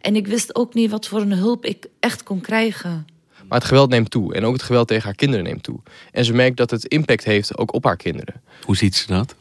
En 0.00 0.16
ik 0.16 0.26
wist 0.26 0.54
ook 0.54 0.74
niet 0.74 0.90
wat 0.90 1.08
voor 1.08 1.20
een 1.20 1.32
hulp 1.32 1.64
ik 1.64 1.86
echt 2.00 2.22
kon 2.22 2.40
krijgen. 2.40 3.06
Maar 3.48 3.58
het 3.58 3.68
geweld 3.68 3.90
neemt 3.90 4.10
toe. 4.10 4.34
En 4.34 4.44
ook 4.44 4.52
het 4.52 4.62
geweld 4.62 4.88
tegen 4.88 5.04
haar 5.04 5.14
kinderen 5.14 5.44
neemt 5.44 5.62
toe. 5.62 5.80
En 6.12 6.24
ze 6.24 6.32
merkt 6.32 6.56
dat 6.56 6.70
het 6.70 6.84
impact 6.84 7.24
heeft 7.24 7.58
ook 7.58 7.74
op 7.74 7.84
haar 7.84 7.96
kinderen. 7.96 8.42
Hoe 8.62 8.76
ziet 8.76 8.96
ze 8.96 9.06
dat? 9.06 9.34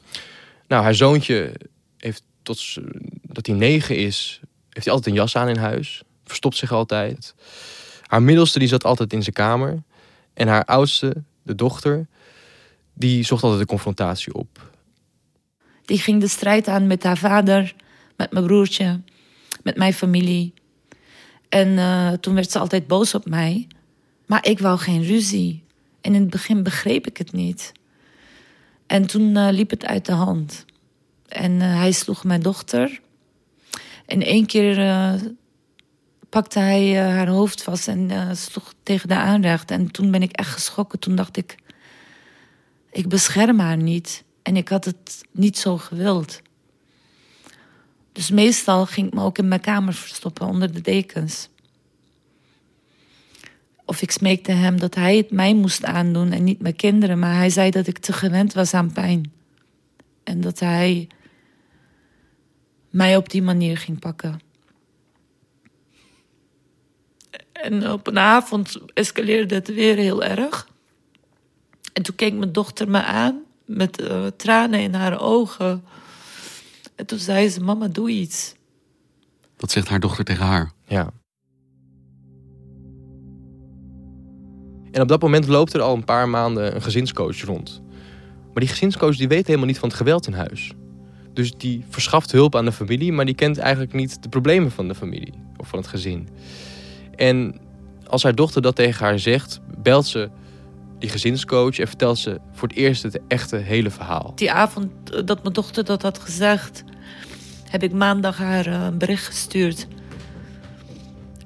Nou, 0.67 0.83
haar 0.83 0.95
zoontje 0.95 1.53
heeft 1.97 2.23
tot 2.43 2.77
dat 3.21 3.45
hij 3.45 3.55
negen 3.55 3.97
is, 3.97 4.39
heeft 4.69 4.85
hij 4.85 4.93
altijd 4.93 5.15
een 5.15 5.21
jas 5.21 5.35
aan 5.35 5.49
in 5.49 5.57
huis. 5.57 6.01
Verstopt 6.25 6.57
zich 6.57 6.71
altijd. 6.71 7.35
Haar 8.01 8.21
middelste 8.21 8.59
die 8.59 8.67
zat 8.67 8.83
altijd 8.83 9.13
in 9.13 9.21
zijn 9.21 9.35
kamer. 9.35 9.83
En 10.33 10.47
haar 10.47 10.65
oudste, 10.65 11.23
de 11.43 11.55
dochter, 11.55 12.07
die 12.93 13.23
zocht 13.23 13.43
altijd 13.43 13.61
de 13.61 13.67
confrontatie 13.67 14.33
op. 14.33 14.71
Die 15.85 15.99
ging 15.99 16.21
de 16.21 16.27
strijd 16.27 16.67
aan 16.67 16.87
met 16.87 17.03
haar 17.03 17.17
vader, 17.17 17.75
met 18.17 18.31
mijn 18.31 18.45
broertje, 18.45 19.01
met 19.63 19.75
mijn 19.75 19.93
familie. 19.93 20.53
En 21.49 21.67
uh, 21.67 22.11
toen 22.11 22.33
werd 22.33 22.51
ze 22.51 22.59
altijd 22.59 22.87
boos 22.87 23.13
op 23.13 23.25
mij. 23.25 23.67
Maar 24.27 24.45
ik 24.45 24.59
wou 24.59 24.77
geen 24.77 25.03
ruzie. 25.03 25.63
En 26.01 26.15
in 26.15 26.21
het 26.21 26.29
begin 26.29 26.63
begreep 26.63 27.07
ik 27.07 27.17
het 27.17 27.31
niet. 27.31 27.71
En 28.87 29.07
toen 29.07 29.35
uh, 29.35 29.47
liep 29.51 29.69
het 29.69 29.85
uit 29.85 30.05
de 30.05 30.11
hand. 30.11 30.65
En 31.27 31.51
uh, 31.51 31.61
hij 31.61 31.91
sloeg 31.91 32.23
mijn 32.23 32.41
dochter. 32.41 32.99
En 34.05 34.21
één 34.21 34.45
keer 34.45 34.79
uh, 34.79 35.13
pakte 36.29 36.59
hij 36.59 36.95
haar 36.95 37.27
hoofd 37.27 37.63
vast 37.63 37.87
en 37.87 38.37
sloeg 38.37 38.73
tegen 38.83 39.07
de 39.07 39.15
aanrecht. 39.15 39.71
En 39.71 39.91
toen 39.91 40.11
ben 40.11 40.21
ik 40.21 40.31
echt 40.31 40.51
geschrokken. 40.51 40.99
Toen 40.99 41.15
dacht 41.15 41.37
ik, 41.37 41.55
ik 42.91 43.07
bescherm 43.09 43.59
haar 43.59 43.77
niet. 43.77 44.23
En 44.43 44.55
ik 44.55 44.69
had 44.69 44.85
het 44.85 45.25
niet 45.31 45.57
zo 45.57 45.77
gewild. 45.77 46.41
Dus 48.11 48.31
meestal 48.31 48.85
ging 48.85 49.07
ik 49.07 49.13
me 49.13 49.21
ook 49.21 49.37
in 49.37 49.47
mijn 49.47 49.61
kamer 49.61 49.93
verstoppen 49.93 50.47
onder 50.47 50.73
de 50.73 50.81
dekens. 50.81 51.49
Of 53.87 54.01
ik 54.01 54.11
smeekte 54.11 54.51
hem 54.51 54.79
dat 54.79 54.95
hij 54.95 55.17
het 55.17 55.31
mij 55.31 55.53
moest 55.53 55.83
aandoen 55.83 56.31
en 56.31 56.43
niet 56.43 56.61
mijn 56.61 56.75
kinderen. 56.75 57.19
Maar 57.19 57.35
hij 57.35 57.49
zei 57.49 57.71
dat 57.71 57.87
ik 57.87 57.97
te 57.97 58.13
gewend 58.13 58.53
was 58.53 58.73
aan 58.73 58.91
pijn. 58.91 59.31
En 60.23 60.41
dat 60.41 60.59
hij 60.59 61.07
mij 62.89 63.17
op 63.17 63.29
die 63.29 63.41
manier 63.41 63.77
ging 63.77 63.99
pakken. 63.99 64.39
En 67.51 67.91
op 67.91 68.07
een 68.07 68.19
avond 68.19 68.77
escaleerde 68.93 69.55
het 69.55 69.67
weer 69.67 69.95
heel 69.95 70.23
erg. 70.23 70.67
En 71.93 72.03
toen 72.03 72.15
keek 72.15 72.33
mijn 72.33 72.51
dochter 72.51 72.89
me 72.89 73.03
aan 73.03 73.41
met 73.65 74.01
uh, 74.01 74.25
tranen 74.37 74.79
in 74.79 74.93
haar 74.93 75.19
ogen. 75.19 75.83
En 76.95 77.05
toen 77.05 77.19
zei 77.19 77.49
ze: 77.49 77.61
Mama, 77.61 77.87
doe 77.87 78.09
iets. 78.09 78.55
Dat 79.57 79.71
zegt 79.71 79.87
haar 79.87 79.99
dochter 79.99 80.25
tegen 80.25 80.45
haar. 80.45 80.71
Ja. 80.87 81.13
En 84.97 85.03
op 85.03 85.09
dat 85.09 85.21
moment 85.21 85.47
loopt 85.47 85.73
er 85.73 85.81
al 85.81 85.95
een 85.95 86.03
paar 86.03 86.29
maanden 86.29 86.75
een 86.75 86.81
gezinscoach 86.81 87.41
rond. 87.41 87.81
Maar 88.53 88.63
die 88.63 88.67
gezinscoach 88.67 89.15
die 89.15 89.27
weet 89.27 89.47
helemaal 89.47 89.67
niet 89.67 89.79
van 89.79 89.89
het 89.89 89.97
geweld 89.97 90.27
in 90.27 90.33
huis. 90.33 90.71
Dus 91.33 91.51
die 91.57 91.85
verschaft 91.89 92.31
hulp 92.31 92.55
aan 92.55 92.65
de 92.65 92.71
familie, 92.71 93.13
maar 93.13 93.25
die 93.25 93.35
kent 93.35 93.57
eigenlijk 93.57 93.93
niet 93.93 94.23
de 94.23 94.29
problemen 94.29 94.71
van 94.71 94.87
de 94.87 94.95
familie 94.95 95.33
of 95.57 95.67
van 95.67 95.79
het 95.79 95.87
gezin. 95.87 96.29
En 97.15 97.59
als 98.07 98.23
haar 98.23 98.35
dochter 98.35 98.61
dat 98.61 98.75
tegen 98.75 99.05
haar 99.05 99.19
zegt, 99.19 99.59
belt 99.77 100.05
ze 100.05 100.29
die 100.99 101.09
gezinscoach 101.09 101.79
en 101.79 101.87
vertelt 101.87 102.17
ze 102.17 102.39
voor 102.51 102.67
het 102.67 102.77
eerst 102.77 103.03
het 103.03 103.19
echte 103.27 103.55
hele 103.55 103.89
verhaal. 103.89 104.31
Die 104.35 104.51
avond 104.51 104.91
dat 105.27 105.41
mijn 105.41 105.53
dochter 105.53 105.83
dat 105.83 106.01
had 106.01 106.19
gezegd, 106.19 106.83
heb 107.69 107.83
ik 107.83 107.93
maandag 107.93 108.37
haar 108.37 108.65
eh, 108.65 108.83
een 108.83 108.97
bericht 108.97 109.25
gestuurd. 109.25 109.87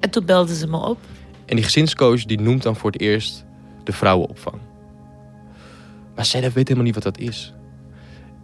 En 0.00 0.10
toen 0.10 0.24
belde 0.24 0.54
ze 0.54 0.66
me 0.66 0.76
op. 0.76 0.98
En 1.52 1.58
die 1.58 1.66
gezinscoach 1.66 2.24
die 2.24 2.40
noemt 2.40 2.62
dan 2.62 2.76
voor 2.76 2.90
het 2.90 3.00
eerst 3.00 3.44
de 3.84 3.92
vrouwenopvang. 3.92 4.56
Maar 6.14 6.24
zij 6.24 6.40
weet 6.40 6.54
helemaal 6.54 6.84
niet 6.84 6.94
wat 6.94 7.02
dat 7.02 7.18
is. 7.18 7.54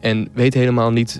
En 0.00 0.28
weet 0.32 0.54
helemaal 0.54 0.90
niet 0.90 1.18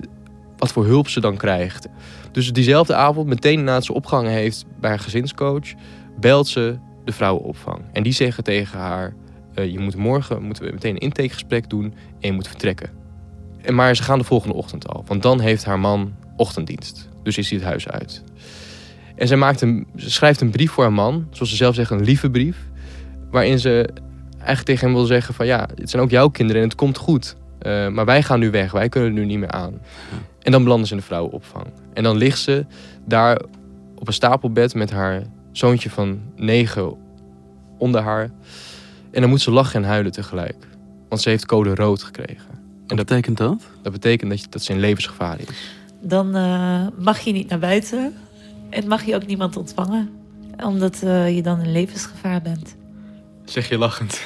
wat 0.57 0.71
voor 0.71 0.85
hulp 0.85 1.07
ze 1.07 1.19
dan 1.19 1.37
krijgt. 1.37 1.87
Dus 2.31 2.53
diezelfde 2.53 2.95
avond, 2.95 3.27
meteen 3.27 3.63
nadat 3.63 3.85
ze 3.85 3.93
opgehangen 3.93 4.31
heeft 4.31 4.65
bij 4.79 4.89
haar 4.89 4.99
gezinscoach, 4.99 5.73
belt 6.19 6.47
ze 6.47 6.79
de 7.05 7.11
vrouwenopvang. 7.11 7.81
En 7.93 8.03
die 8.03 8.13
zeggen 8.13 8.43
tegen 8.43 8.79
haar: 8.79 9.13
uh, 9.55 9.71
Je 9.71 9.79
moet 9.79 9.95
morgen 9.95 10.43
moeten 10.43 10.63
we 10.63 10.71
meteen 10.71 10.95
een 10.95 11.01
intakegesprek 11.01 11.69
doen 11.69 11.93
en 12.19 12.27
je 12.27 12.31
moet 12.31 12.47
vertrekken. 12.47 12.89
En 13.61 13.75
maar 13.75 13.95
ze 13.95 14.03
gaan 14.03 14.19
de 14.19 14.25
volgende 14.25 14.55
ochtend 14.55 14.87
al, 14.87 15.03
want 15.07 15.21
dan 15.21 15.39
heeft 15.39 15.65
haar 15.65 15.79
man 15.79 16.15
ochtenddienst. 16.35 17.09
Dus 17.23 17.37
is 17.37 17.49
hij 17.49 17.59
het 17.59 17.67
huis 17.67 17.87
uit. 17.87 18.23
En 19.19 19.27
zij 19.27 19.37
maakt 19.37 19.61
een, 19.61 19.87
ze 19.95 20.11
schrijft 20.11 20.41
een 20.41 20.49
brief 20.49 20.71
voor 20.71 20.83
haar 20.83 20.93
man, 20.93 21.27
zoals 21.31 21.49
ze 21.49 21.55
zelf 21.55 21.75
zegt, 21.75 21.91
een 21.91 22.03
lieve 22.03 22.29
brief. 22.29 22.57
Waarin 23.31 23.59
ze 23.59 23.89
eigenlijk 24.31 24.65
tegen 24.65 24.85
hem 24.85 24.95
wil 24.95 25.05
zeggen: 25.05 25.33
van 25.33 25.45
ja, 25.45 25.67
het 25.75 25.89
zijn 25.89 26.01
ook 26.01 26.09
jouw 26.09 26.29
kinderen 26.29 26.61
en 26.61 26.67
het 26.67 26.77
komt 26.77 26.97
goed. 26.97 27.35
Uh, 27.61 27.87
maar 27.87 28.05
wij 28.05 28.23
gaan 28.23 28.39
nu 28.39 28.51
weg, 28.51 28.71
wij 28.71 28.89
kunnen 28.89 29.09
er 29.09 29.15
nu 29.15 29.25
niet 29.25 29.39
meer 29.39 29.51
aan. 29.51 29.73
En 30.41 30.51
dan 30.51 30.63
belanden 30.63 30.87
ze 30.87 30.93
in 30.93 30.99
de 30.99 31.05
vrouwenopvang. 31.05 31.65
En 31.93 32.03
dan 32.03 32.17
ligt 32.17 32.39
ze 32.39 32.65
daar 33.05 33.41
op 33.95 34.07
een 34.07 34.13
stapelbed 34.13 34.75
met 34.75 34.91
haar 34.91 35.21
zoontje 35.51 35.89
van 35.89 36.19
negen 36.35 36.93
onder 37.77 38.01
haar. 38.01 38.31
En 39.11 39.21
dan 39.21 39.29
moet 39.29 39.41
ze 39.41 39.51
lachen 39.51 39.83
en 39.83 39.89
huilen 39.89 40.11
tegelijk. 40.11 40.67
Want 41.09 41.21
ze 41.21 41.29
heeft 41.29 41.45
code 41.45 41.75
rood 41.75 42.03
gekregen. 42.03 42.49
En 42.87 42.95
wat 42.95 43.05
betekent 43.05 43.37
dat? 43.37 43.61
Dat 43.81 43.91
betekent 43.91 44.29
dat, 44.29 44.41
je, 44.41 44.47
dat 44.49 44.63
ze 44.63 44.73
in 44.73 44.79
levensgevaar 44.79 45.39
is. 45.39 45.75
Dan 46.01 46.37
uh, 46.37 46.87
mag 46.97 47.19
je 47.19 47.31
niet 47.31 47.49
naar 47.49 47.59
buiten. 47.59 48.13
En 48.69 48.87
mag 48.87 49.05
je 49.05 49.15
ook 49.15 49.25
niemand 49.25 49.57
ontvangen. 49.57 50.09
Omdat 50.63 51.01
uh, 51.03 51.35
je 51.35 51.41
dan 51.41 51.61
in 51.61 51.71
levensgevaar 51.71 52.41
bent. 52.41 52.75
Zeg 53.45 53.69
je 53.69 53.77
lachend. 53.77 54.21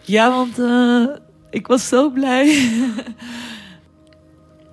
Ja, 0.00 0.30
want 0.30 0.58
uh, 0.58 1.06
ik 1.50 1.66
was 1.66 1.88
zo 1.88 2.10
blij. 2.10 2.54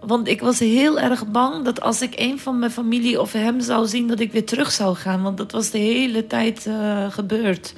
Want 0.06 0.28
ik 0.28 0.42
was 0.42 0.60
heel 0.60 1.00
erg 1.00 1.28
bang 1.28 1.66
dat 1.66 1.82
als 1.82 2.02
ik 2.02 2.14
een 2.16 2.40
van 2.40 2.60
mijn 2.60 2.72
familie 2.72 3.22
of 3.22 3.32
hem 3.32 3.62
zou 3.62 3.88
zien, 3.88 4.08
dat 4.08 4.20
ik 4.20 4.32
weer 4.32 4.46
terug 4.46 4.72
zou 4.72 4.96
gaan. 4.96 5.22
Want 5.22 5.38
dat 5.38 5.52
was 5.52 5.70
de 5.70 5.78
hele 5.78 6.28
tijd 6.28 6.66
uh, 6.66 7.12
gebeurd. 7.12 7.74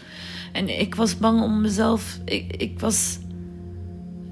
En 0.51 0.79
ik 0.79 0.95
was 0.95 1.17
bang 1.17 1.41
om 1.41 1.61
mezelf. 1.61 2.19
Ik, 2.25 2.55
ik 2.55 2.79
was 2.79 3.17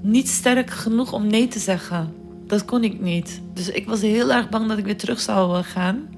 niet 0.02 0.28
sterk 0.28 0.70
genoeg 0.70 1.12
om 1.12 1.26
nee 1.26 1.48
te 1.48 1.58
zeggen. 1.58 2.14
Dat 2.46 2.64
kon 2.64 2.84
ik 2.84 3.00
niet. 3.00 3.42
Dus 3.52 3.68
ik 3.68 3.86
was 3.86 4.00
heel 4.00 4.32
erg 4.32 4.48
bang 4.48 4.68
dat 4.68 4.78
ik 4.78 4.84
weer 4.84 4.96
terug 4.96 5.20
zou 5.20 5.62
gaan. 5.62 6.08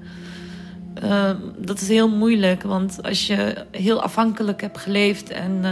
Uh, 1.02 1.30
dat 1.56 1.80
is 1.80 1.88
heel 1.88 2.08
moeilijk, 2.08 2.62
want 2.62 3.02
als 3.02 3.26
je 3.26 3.64
heel 3.70 4.02
afhankelijk 4.02 4.60
hebt 4.60 4.78
geleefd 4.78 5.30
en 5.30 5.64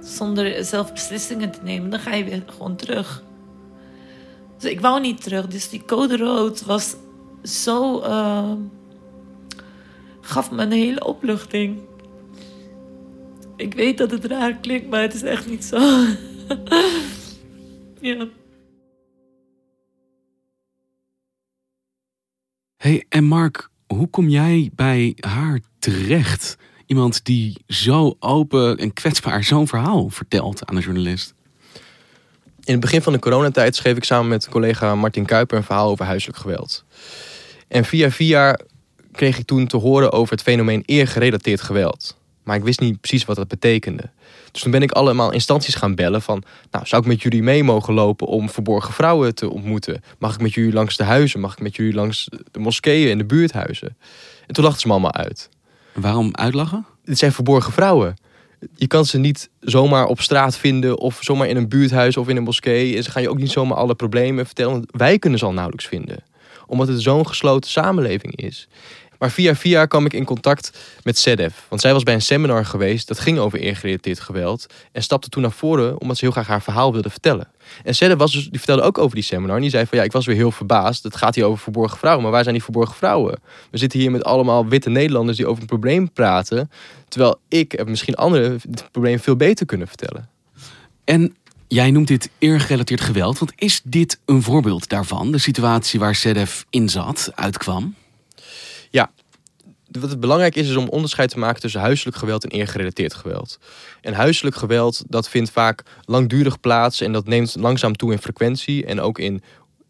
zonder 0.00 0.64
zelf 0.64 0.92
beslissingen 0.92 1.50
te 1.50 1.60
nemen, 1.62 1.90
dan 1.90 2.00
ga 2.00 2.14
je 2.14 2.24
weer 2.24 2.42
gewoon 2.46 2.76
terug. 2.76 3.22
Dus 4.64 4.70
ik 4.72 4.80
wou 4.80 5.00
niet 5.00 5.22
terug. 5.22 5.46
Dus 5.46 5.68
die 5.68 5.84
code 5.84 6.16
rood 6.16 6.64
was 6.64 6.96
zo. 7.42 8.02
Uh, 8.02 8.52
gaf 10.20 10.50
me 10.50 10.62
een 10.62 10.72
hele 10.72 11.04
opluchting. 11.04 11.78
Ik 13.56 13.74
weet 13.74 13.98
dat 13.98 14.10
het 14.10 14.24
raar 14.24 14.54
klinkt, 14.54 14.90
maar 14.90 15.02
het 15.02 15.14
is 15.14 15.22
echt 15.22 15.46
niet 15.46 15.64
zo. 15.64 15.78
ja. 18.00 18.28
Hey, 22.76 23.04
en 23.08 23.24
Mark, 23.24 23.68
hoe 23.86 24.08
kom 24.10 24.28
jij 24.28 24.70
bij 24.74 25.16
haar 25.20 25.60
terecht? 25.78 26.56
Iemand 26.86 27.24
die 27.24 27.56
zo 27.66 28.16
open 28.18 28.76
en 28.78 28.92
kwetsbaar 28.92 29.44
zo'n 29.44 29.68
verhaal 29.68 30.08
vertelt 30.08 30.66
aan 30.66 30.76
een 30.76 30.82
journalist. 30.82 31.34
In 32.64 32.72
het 32.72 32.80
begin 32.80 33.02
van 33.02 33.12
de 33.12 33.18
coronatijd 33.18 33.76
schreef 33.76 33.96
ik 33.96 34.04
samen 34.04 34.28
met 34.28 34.48
collega 34.48 34.94
Martin 34.94 35.24
Kuiper 35.24 35.56
een 35.56 35.64
verhaal 35.64 35.90
over 35.90 36.04
huiselijk 36.04 36.38
geweld. 36.38 36.84
En 37.68 37.84
via 37.84 38.10
via 38.10 38.58
kreeg 39.12 39.38
ik 39.38 39.46
toen 39.46 39.66
te 39.66 39.76
horen 39.76 40.12
over 40.12 40.32
het 40.32 40.42
fenomeen 40.42 40.82
eergerelateerd 40.86 41.60
geweld. 41.60 42.16
Maar 42.44 42.56
ik 42.56 42.62
wist 42.62 42.80
niet 42.80 43.00
precies 43.00 43.24
wat 43.24 43.36
dat 43.36 43.48
betekende. 43.48 44.10
Dus 44.52 44.62
toen 44.62 44.70
ben 44.70 44.82
ik 44.82 44.92
allemaal 44.92 45.32
instanties 45.32 45.74
gaan 45.74 45.94
bellen 45.94 46.22
van... 46.22 46.42
nou, 46.70 46.86
zou 46.86 47.02
ik 47.02 47.08
met 47.08 47.22
jullie 47.22 47.42
mee 47.42 47.64
mogen 47.64 47.94
lopen 47.94 48.26
om 48.26 48.50
verborgen 48.50 48.94
vrouwen 48.94 49.34
te 49.34 49.50
ontmoeten? 49.50 50.02
Mag 50.18 50.34
ik 50.34 50.40
met 50.40 50.52
jullie 50.52 50.72
langs 50.72 50.96
de 50.96 51.04
huizen? 51.04 51.40
Mag 51.40 51.52
ik 51.52 51.60
met 51.60 51.76
jullie 51.76 51.94
langs 51.94 52.28
de 52.50 52.58
moskeeën 52.58 53.10
en 53.10 53.18
de 53.18 53.24
buurthuizen? 53.24 53.96
En 54.46 54.54
toen 54.54 54.64
lachten 54.64 54.80
ze 54.80 54.86
me 54.86 54.92
allemaal 54.92 55.14
uit. 55.14 55.48
Waarom 55.92 56.28
uitlachen? 56.32 56.86
Dit 57.04 57.18
zijn 57.18 57.32
verborgen 57.32 57.72
vrouwen. 57.72 58.16
Je 58.74 58.86
kan 58.86 59.04
ze 59.04 59.18
niet 59.18 59.50
zomaar 59.60 60.06
op 60.06 60.20
straat 60.20 60.56
vinden 60.56 60.98
of 60.98 61.18
zomaar 61.20 61.48
in 61.48 61.56
een 61.56 61.68
buurthuis 61.68 62.16
of 62.16 62.28
in 62.28 62.36
een 62.36 62.42
moskee. 62.42 62.96
En 62.96 63.02
ze 63.02 63.10
gaan 63.10 63.22
je 63.22 63.30
ook 63.30 63.38
niet 63.38 63.50
zomaar 63.50 63.76
alle 63.76 63.94
problemen 63.94 64.46
vertellen. 64.46 64.84
Wij 64.90 65.18
kunnen 65.18 65.38
ze 65.38 65.44
al 65.44 65.52
nauwelijks 65.52 65.86
vinden. 65.86 66.22
Omdat 66.66 66.88
het 66.88 67.02
zo'n 67.02 67.26
gesloten 67.26 67.70
samenleving 67.70 68.36
is. 68.36 68.68
Maar 69.24 69.32
via 69.32 69.54
via 69.54 69.86
kwam 69.86 70.04
ik 70.04 70.12
in 70.12 70.24
contact 70.24 70.70
met 71.02 71.18
Sedef. 71.18 71.66
Want 71.68 71.80
zij 71.80 71.92
was 71.92 72.02
bij 72.02 72.14
een 72.14 72.22
seminar 72.22 72.64
geweest 72.64 73.08
dat 73.08 73.20
ging 73.20 73.38
over 73.38 73.58
eergerelateerd 73.58 74.20
geweld. 74.20 74.66
En 74.92 75.02
stapte 75.02 75.28
toen 75.28 75.42
naar 75.42 75.52
voren 75.52 76.00
omdat 76.00 76.16
ze 76.16 76.24
heel 76.24 76.32
graag 76.32 76.46
haar 76.46 76.62
verhaal 76.62 76.92
wilde 76.92 77.10
vertellen. 77.10 77.48
En 77.84 77.94
Sedef 77.94 78.16
was 78.16 78.32
dus, 78.32 78.42
die 78.42 78.58
vertelde 78.58 78.82
ook 78.82 78.98
over 78.98 79.14
die 79.14 79.24
seminar. 79.24 79.56
En 79.56 79.62
die 79.62 79.70
zei 79.70 79.86
van 79.86 79.98
ja, 79.98 80.04
ik 80.04 80.12
was 80.12 80.26
weer 80.26 80.36
heel 80.36 80.50
verbaasd. 80.50 81.02
Het 81.02 81.16
gaat 81.16 81.34
hier 81.34 81.44
over 81.44 81.58
verborgen 81.58 81.98
vrouwen. 81.98 82.22
Maar 82.22 82.32
waar 82.32 82.42
zijn 82.42 82.54
die 82.54 82.64
verborgen 82.64 82.96
vrouwen? 82.96 83.38
We 83.70 83.78
zitten 83.78 83.98
hier 83.98 84.10
met 84.10 84.24
allemaal 84.24 84.66
witte 84.66 84.90
Nederlanders 84.90 85.36
die 85.36 85.46
over 85.46 85.60
een 85.60 85.68
probleem 85.68 86.12
praten. 86.12 86.70
Terwijl 87.08 87.40
ik 87.48 87.72
en 87.72 87.90
misschien 87.90 88.14
anderen 88.14 88.52
het 88.52 88.88
probleem 88.90 89.18
veel 89.18 89.36
beter 89.36 89.66
kunnen 89.66 89.88
vertellen. 89.88 90.28
En 91.04 91.36
Jij 91.68 91.90
noemt 91.90 92.08
dit 92.08 92.30
eergerelateerd 92.38 93.00
geweld. 93.00 93.38
Want 93.38 93.52
is 93.56 93.80
dit 93.84 94.20
een 94.24 94.42
voorbeeld 94.42 94.88
daarvan? 94.88 95.32
De 95.32 95.38
situatie 95.38 96.00
waar 96.00 96.14
Sedef 96.14 96.64
in 96.70 96.88
zat, 96.88 97.30
uitkwam? 97.34 97.94
Ja, 98.94 99.10
wat 99.90 100.10
het 100.10 100.20
belangrijk 100.20 100.54
is, 100.54 100.68
is 100.68 100.76
om 100.76 100.88
onderscheid 100.88 101.30
te 101.30 101.38
maken 101.38 101.60
tussen 101.60 101.80
huiselijk 101.80 102.16
geweld 102.16 102.44
en 102.44 102.50
eergerelateerd 102.50 103.14
geweld. 103.14 103.58
En 104.00 104.12
huiselijk 104.12 104.56
geweld, 104.56 105.04
dat 105.08 105.28
vindt 105.28 105.50
vaak 105.50 105.82
langdurig 106.04 106.60
plaats 106.60 107.00
en 107.00 107.12
dat 107.12 107.26
neemt 107.26 107.56
langzaam 107.56 107.96
toe 107.96 108.12
in 108.12 108.18
frequentie 108.18 108.86
en 108.86 109.00
ook 109.00 109.18
in 109.18 109.42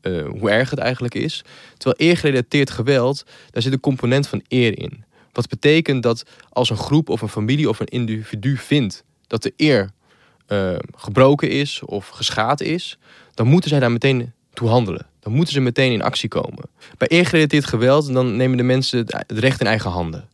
uh, 0.03 0.29
hoe 0.29 0.51
erg 0.51 0.71
het 0.71 0.79
eigenlijk 0.79 1.15
is. 1.15 1.45
Terwijl 1.77 2.11
eergerelateerd 2.11 2.71
geweld, 2.71 3.25
daar 3.51 3.63
zit 3.63 3.73
een 3.73 3.81
component 3.81 4.29
van 4.29 4.43
eer 4.49 4.79
in. 4.79 5.05
Wat 5.33 5.49
betekent 5.49 6.03
dat 6.03 6.25
als 6.49 6.71
een 6.71 6.77
groep 6.77 7.09
of 7.09 7.23
een 7.23 7.29
familie 7.29 7.69
of 7.69 7.81
een 7.81 7.87
individu 7.87 8.57
vindt 8.57 9.05
dat 9.27 9.43
de 9.43 9.53
eer 9.57 9.91
uh, 10.49 10.77
gebroken 10.97 11.51
is 11.51 11.83
of 11.85 12.09
geschaad 12.09 12.61
is, 12.61 12.99
dan 13.35 13.47
moeten 13.47 13.71
zij 13.71 13.81
daar 13.81 13.93
meteen 13.93 14.33
toe 14.53 14.69
handelen. 14.69 15.07
Dan 15.25 15.33
moeten 15.33 15.55
ze 15.55 15.61
meteen 15.61 15.93
in 15.93 16.03
actie 16.03 16.29
komen. 16.29 16.65
Bij 16.99 17.09
eergerelateerd 17.09 17.65
geweld 17.65 18.13
dan 18.13 18.37
nemen 18.37 18.57
de 18.57 18.63
mensen 18.63 18.99
het 18.99 19.25
recht 19.39 19.61
in 19.61 19.67
eigen 19.67 19.91
handen. 19.91 20.29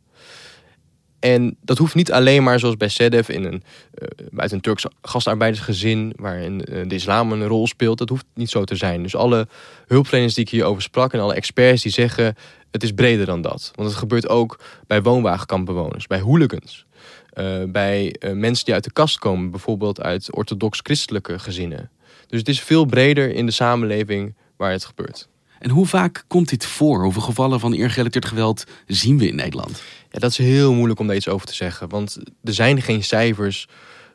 En 1.18 1.56
dat 1.62 1.78
hoeft 1.78 1.94
niet 1.94 2.12
alleen 2.12 2.42
maar 2.42 2.58
zoals 2.58 2.76
bij 2.76 2.88
SEDEF 2.88 3.28
in 3.28 3.44
een, 3.44 3.62
uh, 4.02 4.08
uit 4.36 4.52
een 4.52 4.60
Turks 4.60 4.84
gastarbeidersgezin, 5.02 6.12
waarin 6.16 6.64
uh, 6.64 6.88
de 6.88 6.94
islam 6.94 7.32
een 7.32 7.46
rol 7.46 7.66
speelt. 7.66 7.98
Dat 7.98 8.08
hoeft 8.08 8.24
niet 8.34 8.50
zo 8.50 8.64
te 8.64 8.76
zijn. 8.76 9.02
Dus 9.02 9.16
alle 9.16 9.48
hulpverleners 9.86 10.34
die 10.34 10.44
ik 10.44 10.50
hierover 10.50 10.82
sprak 10.82 11.12
en 11.12 11.20
alle 11.20 11.34
experts 11.34 11.82
die 11.82 11.92
zeggen 11.92 12.34
het 12.70 12.82
is 12.82 12.92
breder 12.92 13.26
dan 13.26 13.40
dat. 13.40 13.70
Want 13.74 13.88
het 13.88 13.98
gebeurt 13.98 14.28
ook 14.28 14.60
bij 14.86 15.02
woonwagenkampbewoners, 15.02 16.06
bij 16.06 16.20
hooligans. 16.20 16.86
Uh, 17.34 17.62
bij 17.68 18.16
mensen 18.34 18.64
die 18.64 18.74
uit 18.74 18.84
de 18.84 18.92
kast 18.92 19.18
komen, 19.18 19.50
bijvoorbeeld 19.50 20.00
uit 20.00 20.34
orthodox-christelijke 20.36 21.38
gezinnen. 21.38 21.90
Dus 22.26 22.38
het 22.38 22.48
is 22.48 22.60
veel 22.60 22.84
breder 22.84 23.34
in 23.34 23.46
de 23.46 23.52
samenleving 23.52 24.34
waar 24.60 24.72
het 24.72 24.84
gebeurt. 24.84 25.28
En 25.58 25.70
hoe 25.70 25.86
vaak 25.86 26.24
komt 26.26 26.48
dit 26.48 26.66
voor? 26.66 27.02
Hoeveel 27.02 27.22
gevallen 27.22 27.60
van 27.60 27.72
eergerelateerd 27.72 28.24
geweld 28.24 28.64
zien 28.86 29.18
we 29.18 29.28
in 29.28 29.34
Nederland? 29.34 29.82
Ja, 30.10 30.18
dat 30.18 30.30
is 30.30 30.38
heel 30.38 30.72
moeilijk 30.74 31.00
om 31.00 31.06
daar 31.06 31.16
iets 31.16 31.28
over 31.28 31.46
te 31.46 31.54
zeggen. 31.54 31.88
Want 31.88 32.18
er 32.44 32.54
zijn 32.54 32.82
geen 32.82 33.04
cijfers 33.04 33.68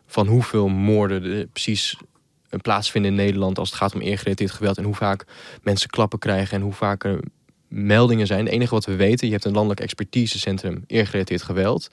van 0.07 0.27
hoeveel 0.27 0.67
moorden 0.67 1.23
er 1.23 1.45
precies 1.47 1.97
plaatsvinden 2.61 3.11
in 3.11 3.17
Nederland 3.17 3.57
als 3.57 3.69
het 3.69 3.77
gaat 3.77 3.93
om 3.93 4.01
eergerelateerd 4.01 4.51
geweld. 4.51 4.77
En 4.77 4.83
hoe 4.83 4.95
vaak 4.95 5.25
mensen 5.61 5.89
klappen 5.89 6.19
krijgen 6.19 6.57
en 6.57 6.63
hoe 6.63 6.73
vaak 6.73 7.03
er 7.03 7.19
meldingen 7.67 8.27
zijn. 8.27 8.45
Het 8.45 8.53
enige 8.53 8.73
wat 8.73 8.85
we 8.85 8.95
weten, 8.95 9.27
je 9.27 9.33
hebt 9.33 9.45
een 9.45 9.53
landelijk 9.53 9.79
expertisecentrum 9.79 10.83
eergerelateerd 10.87 11.41
geweld. 11.41 11.89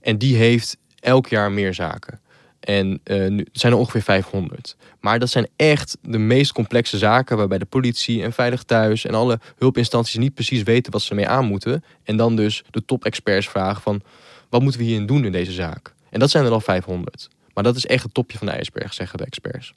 En 0.00 0.18
die 0.18 0.36
heeft 0.36 0.76
elk 1.00 1.28
jaar 1.28 1.52
meer 1.52 1.74
zaken. 1.74 2.20
En 2.64 3.00
uh, 3.04 3.28
nu 3.28 3.46
zijn 3.52 3.72
er 3.72 3.78
ongeveer 3.78 4.02
500. 4.02 4.76
Maar 5.00 5.18
dat 5.18 5.30
zijn 5.30 5.48
echt 5.56 5.98
de 6.02 6.18
meest 6.18 6.52
complexe 6.52 6.98
zaken 6.98 7.36
waarbij 7.36 7.58
de 7.58 7.64
politie 7.64 8.22
en 8.22 8.32
Veilig 8.32 8.62
Thuis 8.62 9.04
en 9.04 9.14
alle 9.14 9.40
hulpinstanties 9.58 10.16
niet 10.16 10.34
precies 10.34 10.62
weten 10.62 10.92
wat 10.92 11.02
ze 11.02 11.10
ermee 11.10 11.28
aan 11.28 11.44
moeten. 11.44 11.84
En 12.04 12.16
dan 12.16 12.36
dus 12.36 12.64
de 12.70 12.84
top-experts 12.84 13.48
vragen 13.48 13.82
van 13.82 14.02
wat 14.48 14.62
moeten 14.62 14.80
we 14.80 14.86
hierin 14.86 15.06
doen 15.06 15.24
in 15.24 15.32
deze 15.32 15.52
zaak? 15.52 15.94
En 16.10 16.20
dat 16.20 16.30
zijn 16.30 16.44
er 16.44 16.50
al 16.50 16.60
500. 16.60 17.28
Maar 17.54 17.64
dat 17.64 17.76
is 17.76 17.86
echt 17.86 18.02
het 18.02 18.14
topje 18.14 18.38
van 18.38 18.46
de 18.46 18.52
ijsberg, 18.52 18.94
zeggen 18.94 19.18
de 19.18 19.24
experts. 19.24 19.74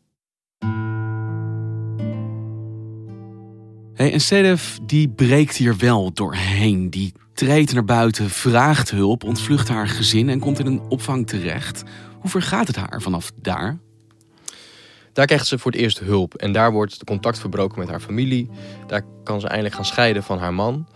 Hey, 3.93 4.13
en 4.13 4.21
Sedef 4.21 4.77
die 4.85 5.09
breekt 5.09 5.55
hier 5.55 5.77
wel 5.77 6.13
doorheen. 6.13 6.89
Die 6.89 7.13
treedt 7.37 7.73
naar 7.73 7.85
buiten, 7.85 8.29
vraagt 8.29 8.91
hulp, 8.91 9.23
ontvlucht 9.23 9.67
haar 9.67 9.87
gezin 9.87 10.29
en 10.29 10.39
komt 10.39 10.59
in 10.59 10.65
een 10.65 10.81
opvang 10.89 11.27
terecht. 11.27 11.83
Hoe 12.19 12.29
vergaat 12.29 12.67
het 12.67 12.75
haar 12.75 13.01
vanaf 13.01 13.31
daar? 13.41 13.77
Daar 15.13 15.25
krijgt 15.25 15.47
ze 15.47 15.59
voor 15.59 15.71
het 15.71 15.81
eerst 15.81 15.99
hulp 15.99 16.35
en 16.35 16.51
daar 16.51 16.71
wordt 16.71 16.99
de 16.99 17.05
contact 17.05 17.39
verbroken 17.39 17.79
met 17.79 17.89
haar 17.89 17.99
familie. 17.99 18.49
Daar 18.87 19.01
kan 19.23 19.39
ze 19.39 19.47
eindelijk 19.47 19.75
gaan 19.75 19.85
scheiden 19.85 20.23
van 20.23 20.37
haar 20.37 20.53
man. 20.53 20.87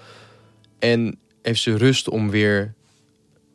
En 0.80 1.18
heeft 1.42 1.62
ze 1.62 1.78
rust 1.78 2.10
om 2.10 2.30
weer 2.30 2.74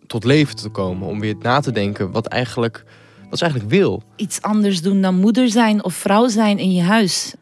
tot 0.07 0.25
leven 0.25 0.57
te 0.57 0.69
komen, 0.69 1.09
om 1.09 1.21
weer 1.21 1.37
na 1.38 1.61
te 1.61 1.73
denken 1.73 2.11
wat, 2.11 2.26
eigenlijk, 2.26 2.85
wat 3.31 3.38
ze 3.38 3.45
eigenlijk 3.45 3.75
wil. 3.75 4.02
Iets 4.16 4.43
anders 4.43 4.83
doen 4.83 5.00
dan 5.00 5.14
moeder 5.14 5.49
zijn 5.50 5.85
of 5.85 5.95
vrouw 5.95 6.28
zijn 6.28 6.59
in 6.59 6.73
je 6.73 6.83
huis. 6.83 7.35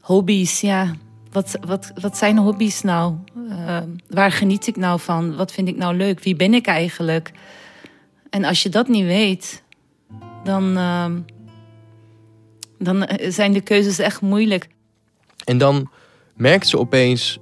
Hobby's, 0.00 0.60
ja. 0.60 0.94
Wat, 1.36 1.58
wat, 1.66 1.92
wat 2.00 2.16
zijn 2.16 2.38
hobby's 2.38 2.82
nou? 2.82 3.14
Uh, 3.48 3.78
waar 4.08 4.32
geniet 4.32 4.66
ik 4.66 4.76
nou 4.76 5.00
van? 5.00 5.36
Wat 5.36 5.52
vind 5.52 5.68
ik 5.68 5.76
nou 5.76 5.96
leuk? 5.96 6.22
Wie 6.22 6.36
ben 6.36 6.54
ik 6.54 6.66
eigenlijk? 6.66 7.32
En 8.30 8.44
als 8.44 8.62
je 8.62 8.68
dat 8.68 8.88
niet 8.88 9.04
weet, 9.04 9.62
dan, 10.44 10.76
uh, 10.76 11.06
dan 12.78 13.08
zijn 13.28 13.52
de 13.52 13.60
keuzes 13.60 13.98
echt 13.98 14.20
moeilijk. 14.20 14.68
En 15.44 15.58
dan 15.58 15.90
merkt 16.36 16.68
ze 16.68 16.78
opeens 16.78 17.38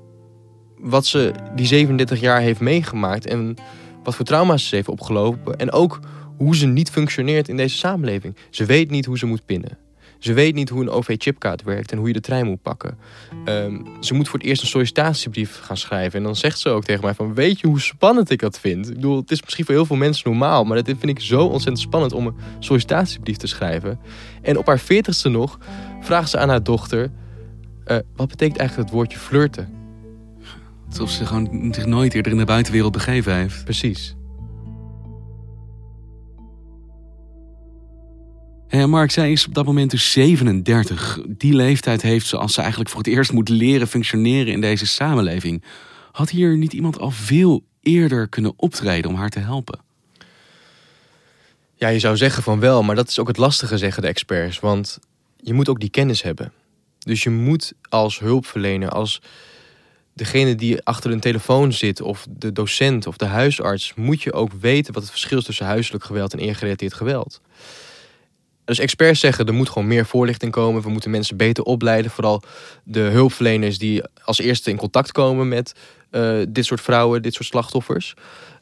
wat 0.79 1.07
ze 1.07 1.33
die 1.55 1.67
37 1.67 2.21
jaar 2.21 2.41
heeft 2.41 2.61
meegemaakt 2.61 3.27
en 3.27 3.57
wat 4.03 4.15
voor 4.15 4.25
trauma's 4.25 4.69
ze 4.69 4.75
heeft 4.75 4.89
opgelopen. 4.89 5.59
En 5.59 5.73
ook 5.73 6.01
hoe 6.37 6.57
ze 6.57 6.67
niet 6.67 6.91
functioneert 6.91 7.49
in 7.49 7.57
deze 7.57 7.77
samenleving. 7.77 8.37
Ze 8.51 8.65
weet 8.65 8.91
niet 8.91 9.07
hoe 9.07 9.19
ze 9.19 9.27
moet 9.27 9.47
pinnen. 9.47 9.84
Ze 10.25 10.33
weet 10.33 10.55
niet 10.55 10.69
hoe 10.69 10.83
een 10.83 10.91
OV-chipkaart 10.91 11.63
werkt 11.63 11.93
en 11.93 11.99
hoe 11.99 12.07
je 12.07 12.13
de 12.13 12.21
trein 12.21 12.47
moet 12.47 12.63
pakken. 12.63 12.99
Um, 13.45 13.87
ze 14.01 14.15
moet 14.15 14.29
voor 14.29 14.39
het 14.39 14.49
eerst 14.49 14.63
een 14.63 14.69
sollicitatiebrief 14.69 15.61
gaan 15.61 15.77
schrijven. 15.77 16.19
En 16.19 16.25
dan 16.25 16.37
zegt 16.37 16.59
ze 16.59 16.69
ook 16.69 16.85
tegen 16.85 17.05
mij 17.05 17.15
van... 17.15 17.35
weet 17.35 17.61
je 17.61 17.67
hoe 17.67 17.81
spannend 17.81 18.31
ik 18.31 18.41
dat 18.41 18.61
vind? 18.61 18.89
Ik 18.89 18.95
bedoel, 18.95 19.17
het 19.17 19.31
is 19.31 19.43
misschien 19.43 19.65
voor 19.65 19.75
heel 19.75 19.87
veel 19.87 19.97
mensen 19.97 20.31
normaal... 20.31 20.65
maar 20.65 20.83
dit 20.83 20.97
vind 20.99 21.19
ik 21.19 21.21
zo 21.21 21.45
ontzettend 21.45 21.79
spannend 21.79 22.13
om 22.13 22.27
een 22.27 22.35
sollicitatiebrief 22.59 23.37
te 23.37 23.47
schrijven. 23.47 24.01
En 24.43 24.59
op 24.59 24.67
haar 24.67 24.79
veertigste 24.79 25.29
nog 25.29 25.59
vraagt 26.01 26.31
ze 26.31 26.39
aan 26.39 26.49
haar 26.49 26.63
dochter... 26.63 27.11
Uh, 27.87 27.99
wat 28.17 28.29
betekent 28.29 28.59
eigenlijk 28.59 28.89
het 28.89 28.99
woordje 28.99 29.19
flirten? 29.19 29.69
Alsof 30.89 31.11
ze 31.11 31.27
gewoon 31.27 31.69
zich 31.75 31.87
nooit 31.87 32.15
eerder 32.15 32.33
in 32.33 32.39
de 32.39 32.45
buitenwereld 32.45 32.93
begeven 32.93 33.35
heeft. 33.35 33.65
Precies. 33.65 34.15
En 38.69 38.91
Mark, 38.91 39.11
zij 39.11 39.33
is 39.33 39.47
op 39.47 39.55
dat 39.55 39.65
moment 39.65 39.91
dus 39.91 40.13
37. 40.13 41.21
Die 41.29 41.55
leeftijd 41.55 42.03
heeft 42.03 42.27
ze 42.27 42.37
als 42.37 42.55
ze 42.55 42.61
eigenlijk 42.61 42.91
voor 42.91 42.99
het 42.99 43.09
eerst 43.09 43.33
moet 43.33 43.49
leren 43.49 43.89
functioneren 43.89 44.53
in 44.53 44.61
deze 44.61 44.87
samenleving. 44.87 45.63
Had 46.13 46.31
hier 46.31 46.57
niet 46.57 46.73
iemand 46.73 46.99
al 46.99 47.11
veel 47.11 47.65
eerder 47.81 48.29
kunnen 48.29 48.53
optreden 48.57 49.11
om 49.11 49.17
haar 49.17 49.31
te 49.31 49.39
helpen? 49.39 49.81
Ja, 51.75 51.89
je 51.89 51.99
zou 51.99 52.17
zeggen 52.17 52.43
van 52.43 52.61
wel, 52.61 52.83
maar 52.83 52.97
dat 52.97 53.09
is 53.09 53.19
ook 53.19 53.29
het 53.29 53.37
lastige, 53.37 53.79
zeggen 53.79 54.03
de 54.03 54.09
experts. 54.09 54.61
Want 54.61 54.99
je 55.37 55.55
moet 55.55 55.69
ook 55.69 55.81
die 55.81 55.91
kennis 55.91 56.23
hebben. 56.23 56.53
Dus 56.99 57.23
je 57.23 57.31
moet 57.31 57.73
als 57.89 58.19
hulpverlener, 58.19 58.89
als 58.89 59.21
degene 60.13 60.55
die 60.55 60.83
achter 60.83 61.11
een 61.11 61.21
telefoon 61.21 61.73
zit, 61.73 62.01
of 62.01 62.27
de 62.31 62.53
docent 62.53 63.07
of 63.07 63.17
de 63.17 63.25
huisarts, 63.25 63.95
moet 63.95 64.23
je 64.23 64.33
ook 64.33 64.53
weten 64.61 64.93
wat 64.93 65.03
het 65.03 65.11
verschil 65.11 65.39
is 65.39 65.45
tussen 65.45 65.67
huiselijk 65.67 66.05
geweld 66.05 66.33
en 66.33 66.39
eergerelateerd 66.39 66.95
geweld. 66.95 67.41
Dus 68.65 68.79
experts 68.79 69.21
zeggen 69.21 69.47
er 69.47 69.55
moet 69.55 69.69
gewoon 69.69 69.89
meer 69.89 70.07
voorlichting 70.07 70.53
komen. 70.53 70.83
We 70.83 70.91
moeten 70.91 71.11
mensen 71.11 71.37
beter 71.37 71.65
opleiden. 71.65 72.11
Vooral 72.11 72.43
de 72.85 73.01
hulpverleners 73.01 73.79
die 73.79 74.03
als 74.25 74.39
eerste 74.39 74.71
in 74.71 74.77
contact 74.77 75.13
komen 75.13 75.49
met 75.49 75.75
uh, 76.11 76.43
dit 76.49 76.65
soort 76.65 76.81
vrouwen, 76.81 77.23
dit 77.23 77.35
soort 77.35 77.49
slachtoffers. 77.49 78.15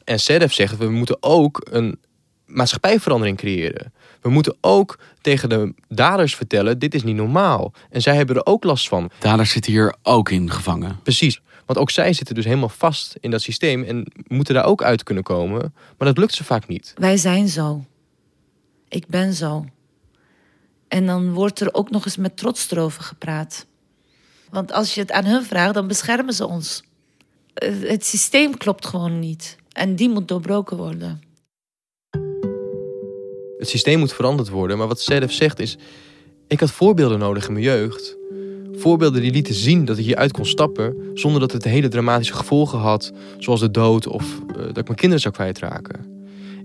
En 0.03 0.19
SEDEF 0.19 0.53
zegt 0.53 0.77
we 0.77 0.89
moeten 0.89 1.17
ook 1.19 1.67
een 1.71 1.99
maatschappijverandering 2.45 3.37
creëren. 3.37 3.93
We 4.21 4.29
moeten 4.29 4.55
ook 4.61 4.99
tegen 5.21 5.49
de 5.49 5.73
daders 5.87 6.35
vertellen: 6.35 6.79
dit 6.79 6.93
is 6.93 7.03
niet 7.03 7.15
normaal. 7.15 7.73
En 7.89 8.01
zij 8.01 8.15
hebben 8.15 8.35
er 8.35 8.45
ook 8.45 8.63
last 8.63 8.87
van. 8.87 9.11
Daders 9.19 9.51
zitten 9.51 9.71
hier 9.71 9.95
ook 10.03 10.29
in 10.29 10.51
gevangen. 10.51 10.99
Precies. 11.03 11.41
Want 11.65 11.79
ook 11.79 11.89
zij 11.89 12.13
zitten 12.13 12.35
dus 12.35 12.45
helemaal 12.45 12.69
vast 12.69 13.15
in 13.19 13.31
dat 13.31 13.41
systeem 13.41 13.83
en 13.83 14.11
moeten 14.27 14.53
daar 14.53 14.65
ook 14.65 14.83
uit 14.83 15.03
kunnen 15.03 15.23
komen. 15.23 15.73
Maar 15.97 16.07
dat 16.07 16.17
lukt 16.17 16.33
ze 16.33 16.43
vaak 16.43 16.67
niet. 16.67 16.93
Wij 16.97 17.17
zijn 17.17 17.47
zo. 17.47 17.85
Ik 18.87 19.07
ben 19.07 19.33
zo. 19.33 19.65
En 20.93 21.05
dan 21.05 21.33
wordt 21.33 21.59
er 21.59 21.73
ook 21.73 21.89
nog 21.89 22.05
eens 22.05 22.17
met 22.17 22.37
trots 22.37 22.71
erover 22.71 23.03
gepraat. 23.03 23.65
Want 24.49 24.71
als 24.71 24.93
je 24.93 25.01
het 25.01 25.11
aan 25.11 25.25
hun 25.25 25.43
vraagt, 25.43 25.73
dan 25.73 25.87
beschermen 25.87 26.33
ze 26.33 26.47
ons. 26.47 26.83
Eh, 27.53 27.71
het 27.81 28.05
systeem 28.05 28.57
klopt 28.57 28.85
gewoon 28.85 29.19
niet. 29.19 29.55
En 29.71 29.95
die 29.95 30.09
moet 30.09 30.27
doorbroken 30.27 30.77
worden. 30.77 31.21
Het 33.57 33.69
systeem 33.69 33.99
moet 33.99 34.13
veranderd 34.13 34.49
worden. 34.49 34.77
Maar 34.77 34.87
wat 34.87 35.01
Sedef 35.01 35.31
zegt 35.31 35.59
is... 35.59 35.77
Ik 36.47 36.59
had 36.59 36.71
voorbeelden 36.71 37.19
nodig 37.19 37.47
in 37.47 37.53
mijn 37.53 37.65
jeugd. 37.65 38.17
Voorbeelden 38.73 39.21
die 39.21 39.31
lieten 39.31 39.55
zien 39.55 39.85
dat 39.85 39.97
ik 39.97 40.05
hieruit 40.05 40.31
kon 40.31 40.45
stappen... 40.45 41.11
zonder 41.13 41.39
dat 41.39 41.51
het 41.51 41.63
hele 41.63 41.87
dramatische 41.87 42.33
gevolgen 42.33 42.79
had. 42.79 43.11
Zoals 43.37 43.59
de 43.59 43.71
dood 43.71 44.07
of 44.07 44.39
uh, 44.47 44.55
dat 44.55 44.77
ik 44.77 44.85
mijn 44.85 44.95
kinderen 44.95 45.19
zou 45.19 45.33
kwijtraken. 45.33 46.05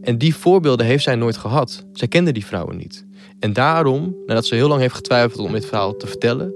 En 0.02 0.18
die 0.18 0.34
voorbeelden 0.34 0.86
heeft 0.86 1.04
zij 1.04 1.14
nooit 1.14 1.36
gehad. 1.36 1.84
Zij 1.92 2.08
kende 2.08 2.32
die 2.32 2.46
vrouwen 2.46 2.76
niet. 2.76 3.06
En 3.40 3.52
daarom, 3.52 4.16
nadat 4.26 4.46
ze 4.46 4.54
heel 4.54 4.68
lang 4.68 4.80
heeft 4.80 4.94
getwijfeld 4.94 5.46
om 5.46 5.52
dit 5.52 5.66
verhaal 5.66 5.96
te 5.96 6.06
vertellen, 6.06 6.52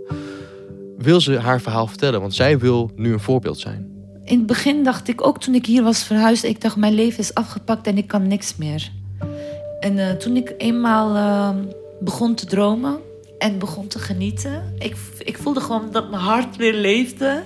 wil 0.99 1.21
ze 1.21 1.39
haar 1.39 1.61
verhaal 1.61 1.87
vertellen. 1.87 2.21
Want 2.21 2.35
zij 2.35 2.59
wil 2.59 2.91
nu 2.97 3.13
een 3.13 3.21
voorbeeld 3.21 3.59
zijn. 3.59 3.91
In 4.25 4.39
het 4.39 4.47
begin 4.47 4.85
dacht 4.85 5.09
ik 5.09 5.27
ook 5.27 5.41
toen 5.41 5.55
ik 5.55 5.67
hier 5.67 5.83
was 5.83 6.05
verhuisd, 6.05 6.45
ik 6.45 6.61
dacht 6.61 6.77
mijn 6.77 6.95
leven 6.95 7.19
is 7.19 7.35
afgepakt 7.35 7.87
en 7.87 7.97
ik 7.99 8.07
kan 8.07 8.27
niks 8.27 8.57
meer. 8.57 8.91
En 9.81 9.97
uh, 9.97 10.11
toen 10.11 10.37
ik 10.37 10.55
eenmaal 10.59 11.17
uh, 11.17 11.65
begon 12.01 12.35
te 12.35 12.47
dromen 12.47 12.99
en 13.39 13.59
begon 13.59 13.87
te 13.87 13.99
genieten, 13.99 14.75
ik, 14.79 14.97
ik 15.19 15.39
voelde 15.39 15.61
gewoon 15.61 15.89
dat 15.91 16.11
mijn 16.11 16.23
hart 16.23 16.57
weer 16.57 16.75
leefde. 16.75 17.43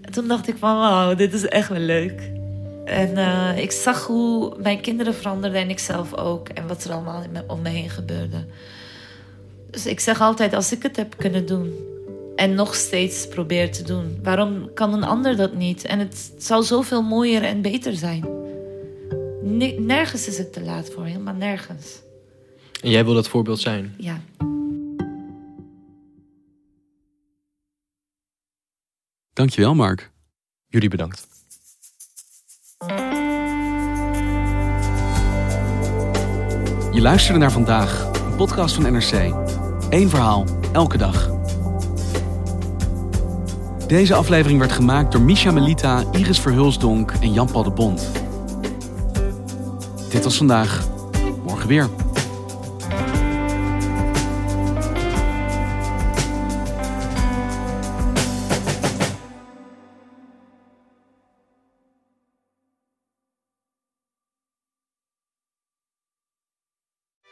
En 0.00 0.12
toen 0.12 0.28
dacht 0.28 0.48
ik 0.48 0.56
van 0.58 0.78
wauw, 0.78 1.14
dit 1.14 1.32
is 1.32 1.46
echt 1.46 1.68
wel 1.68 1.80
leuk. 1.80 2.39
En 2.84 3.10
uh, 3.18 3.58
ik 3.58 3.70
zag 3.70 4.06
hoe 4.06 4.54
mijn 4.62 4.80
kinderen 4.80 5.14
veranderden 5.14 5.60
en 5.60 5.70
ik 5.70 5.78
zelf 5.78 6.14
ook. 6.14 6.48
En 6.48 6.66
wat 6.66 6.84
er 6.84 6.92
allemaal 6.92 7.22
om 7.46 7.62
me 7.62 7.68
heen 7.68 7.90
gebeurde. 7.90 8.46
Dus 9.70 9.86
ik 9.86 10.00
zeg 10.00 10.20
altijd, 10.20 10.54
als 10.54 10.72
ik 10.72 10.82
het 10.82 10.96
heb 10.96 11.14
kunnen 11.16 11.46
doen... 11.46 11.74
en 12.36 12.54
nog 12.54 12.74
steeds 12.74 13.28
probeer 13.28 13.72
te 13.72 13.82
doen... 13.82 14.18
waarom 14.22 14.70
kan 14.74 14.94
een 14.94 15.04
ander 15.04 15.36
dat 15.36 15.54
niet? 15.54 15.84
En 15.84 15.98
het 15.98 16.32
zou 16.38 16.62
zoveel 16.62 17.02
mooier 17.02 17.42
en 17.42 17.62
beter 17.62 17.94
zijn. 17.94 18.24
Nergens 19.86 20.26
is 20.26 20.38
het 20.38 20.52
te 20.52 20.62
laat 20.62 20.90
voor, 20.90 21.04
helemaal 21.04 21.34
nergens. 21.34 22.00
En 22.82 22.90
jij 22.90 23.04
wil 23.04 23.14
dat 23.14 23.28
voorbeeld 23.28 23.60
zijn? 23.60 23.94
Ja. 23.98 24.20
Dankjewel, 29.32 29.74
Mark. 29.74 30.10
Jullie 30.66 30.88
bedankt. 30.88 31.26
Je 36.92 37.00
luisterde 37.00 37.38
naar 37.38 37.52
vandaag, 37.52 38.10
een 38.24 38.36
podcast 38.36 38.74
van 38.74 38.92
NRC. 38.92 39.34
Eén 39.90 40.08
verhaal, 40.08 40.44
elke 40.72 40.98
dag. 40.98 41.30
Deze 43.86 44.14
aflevering 44.14 44.58
werd 44.58 44.72
gemaakt 44.72 45.12
door 45.12 45.20
Misha 45.20 45.50
Melita, 45.50 46.04
Iris 46.12 46.40
Verhulsdonk 46.40 47.12
en 47.20 47.32
Jan-Paul 47.32 47.64
de 47.64 47.70
Bond. 47.70 48.10
Dit 50.10 50.24
was 50.24 50.36
vandaag. 50.36 50.88
Morgen 51.44 51.68
weer. 51.68 51.88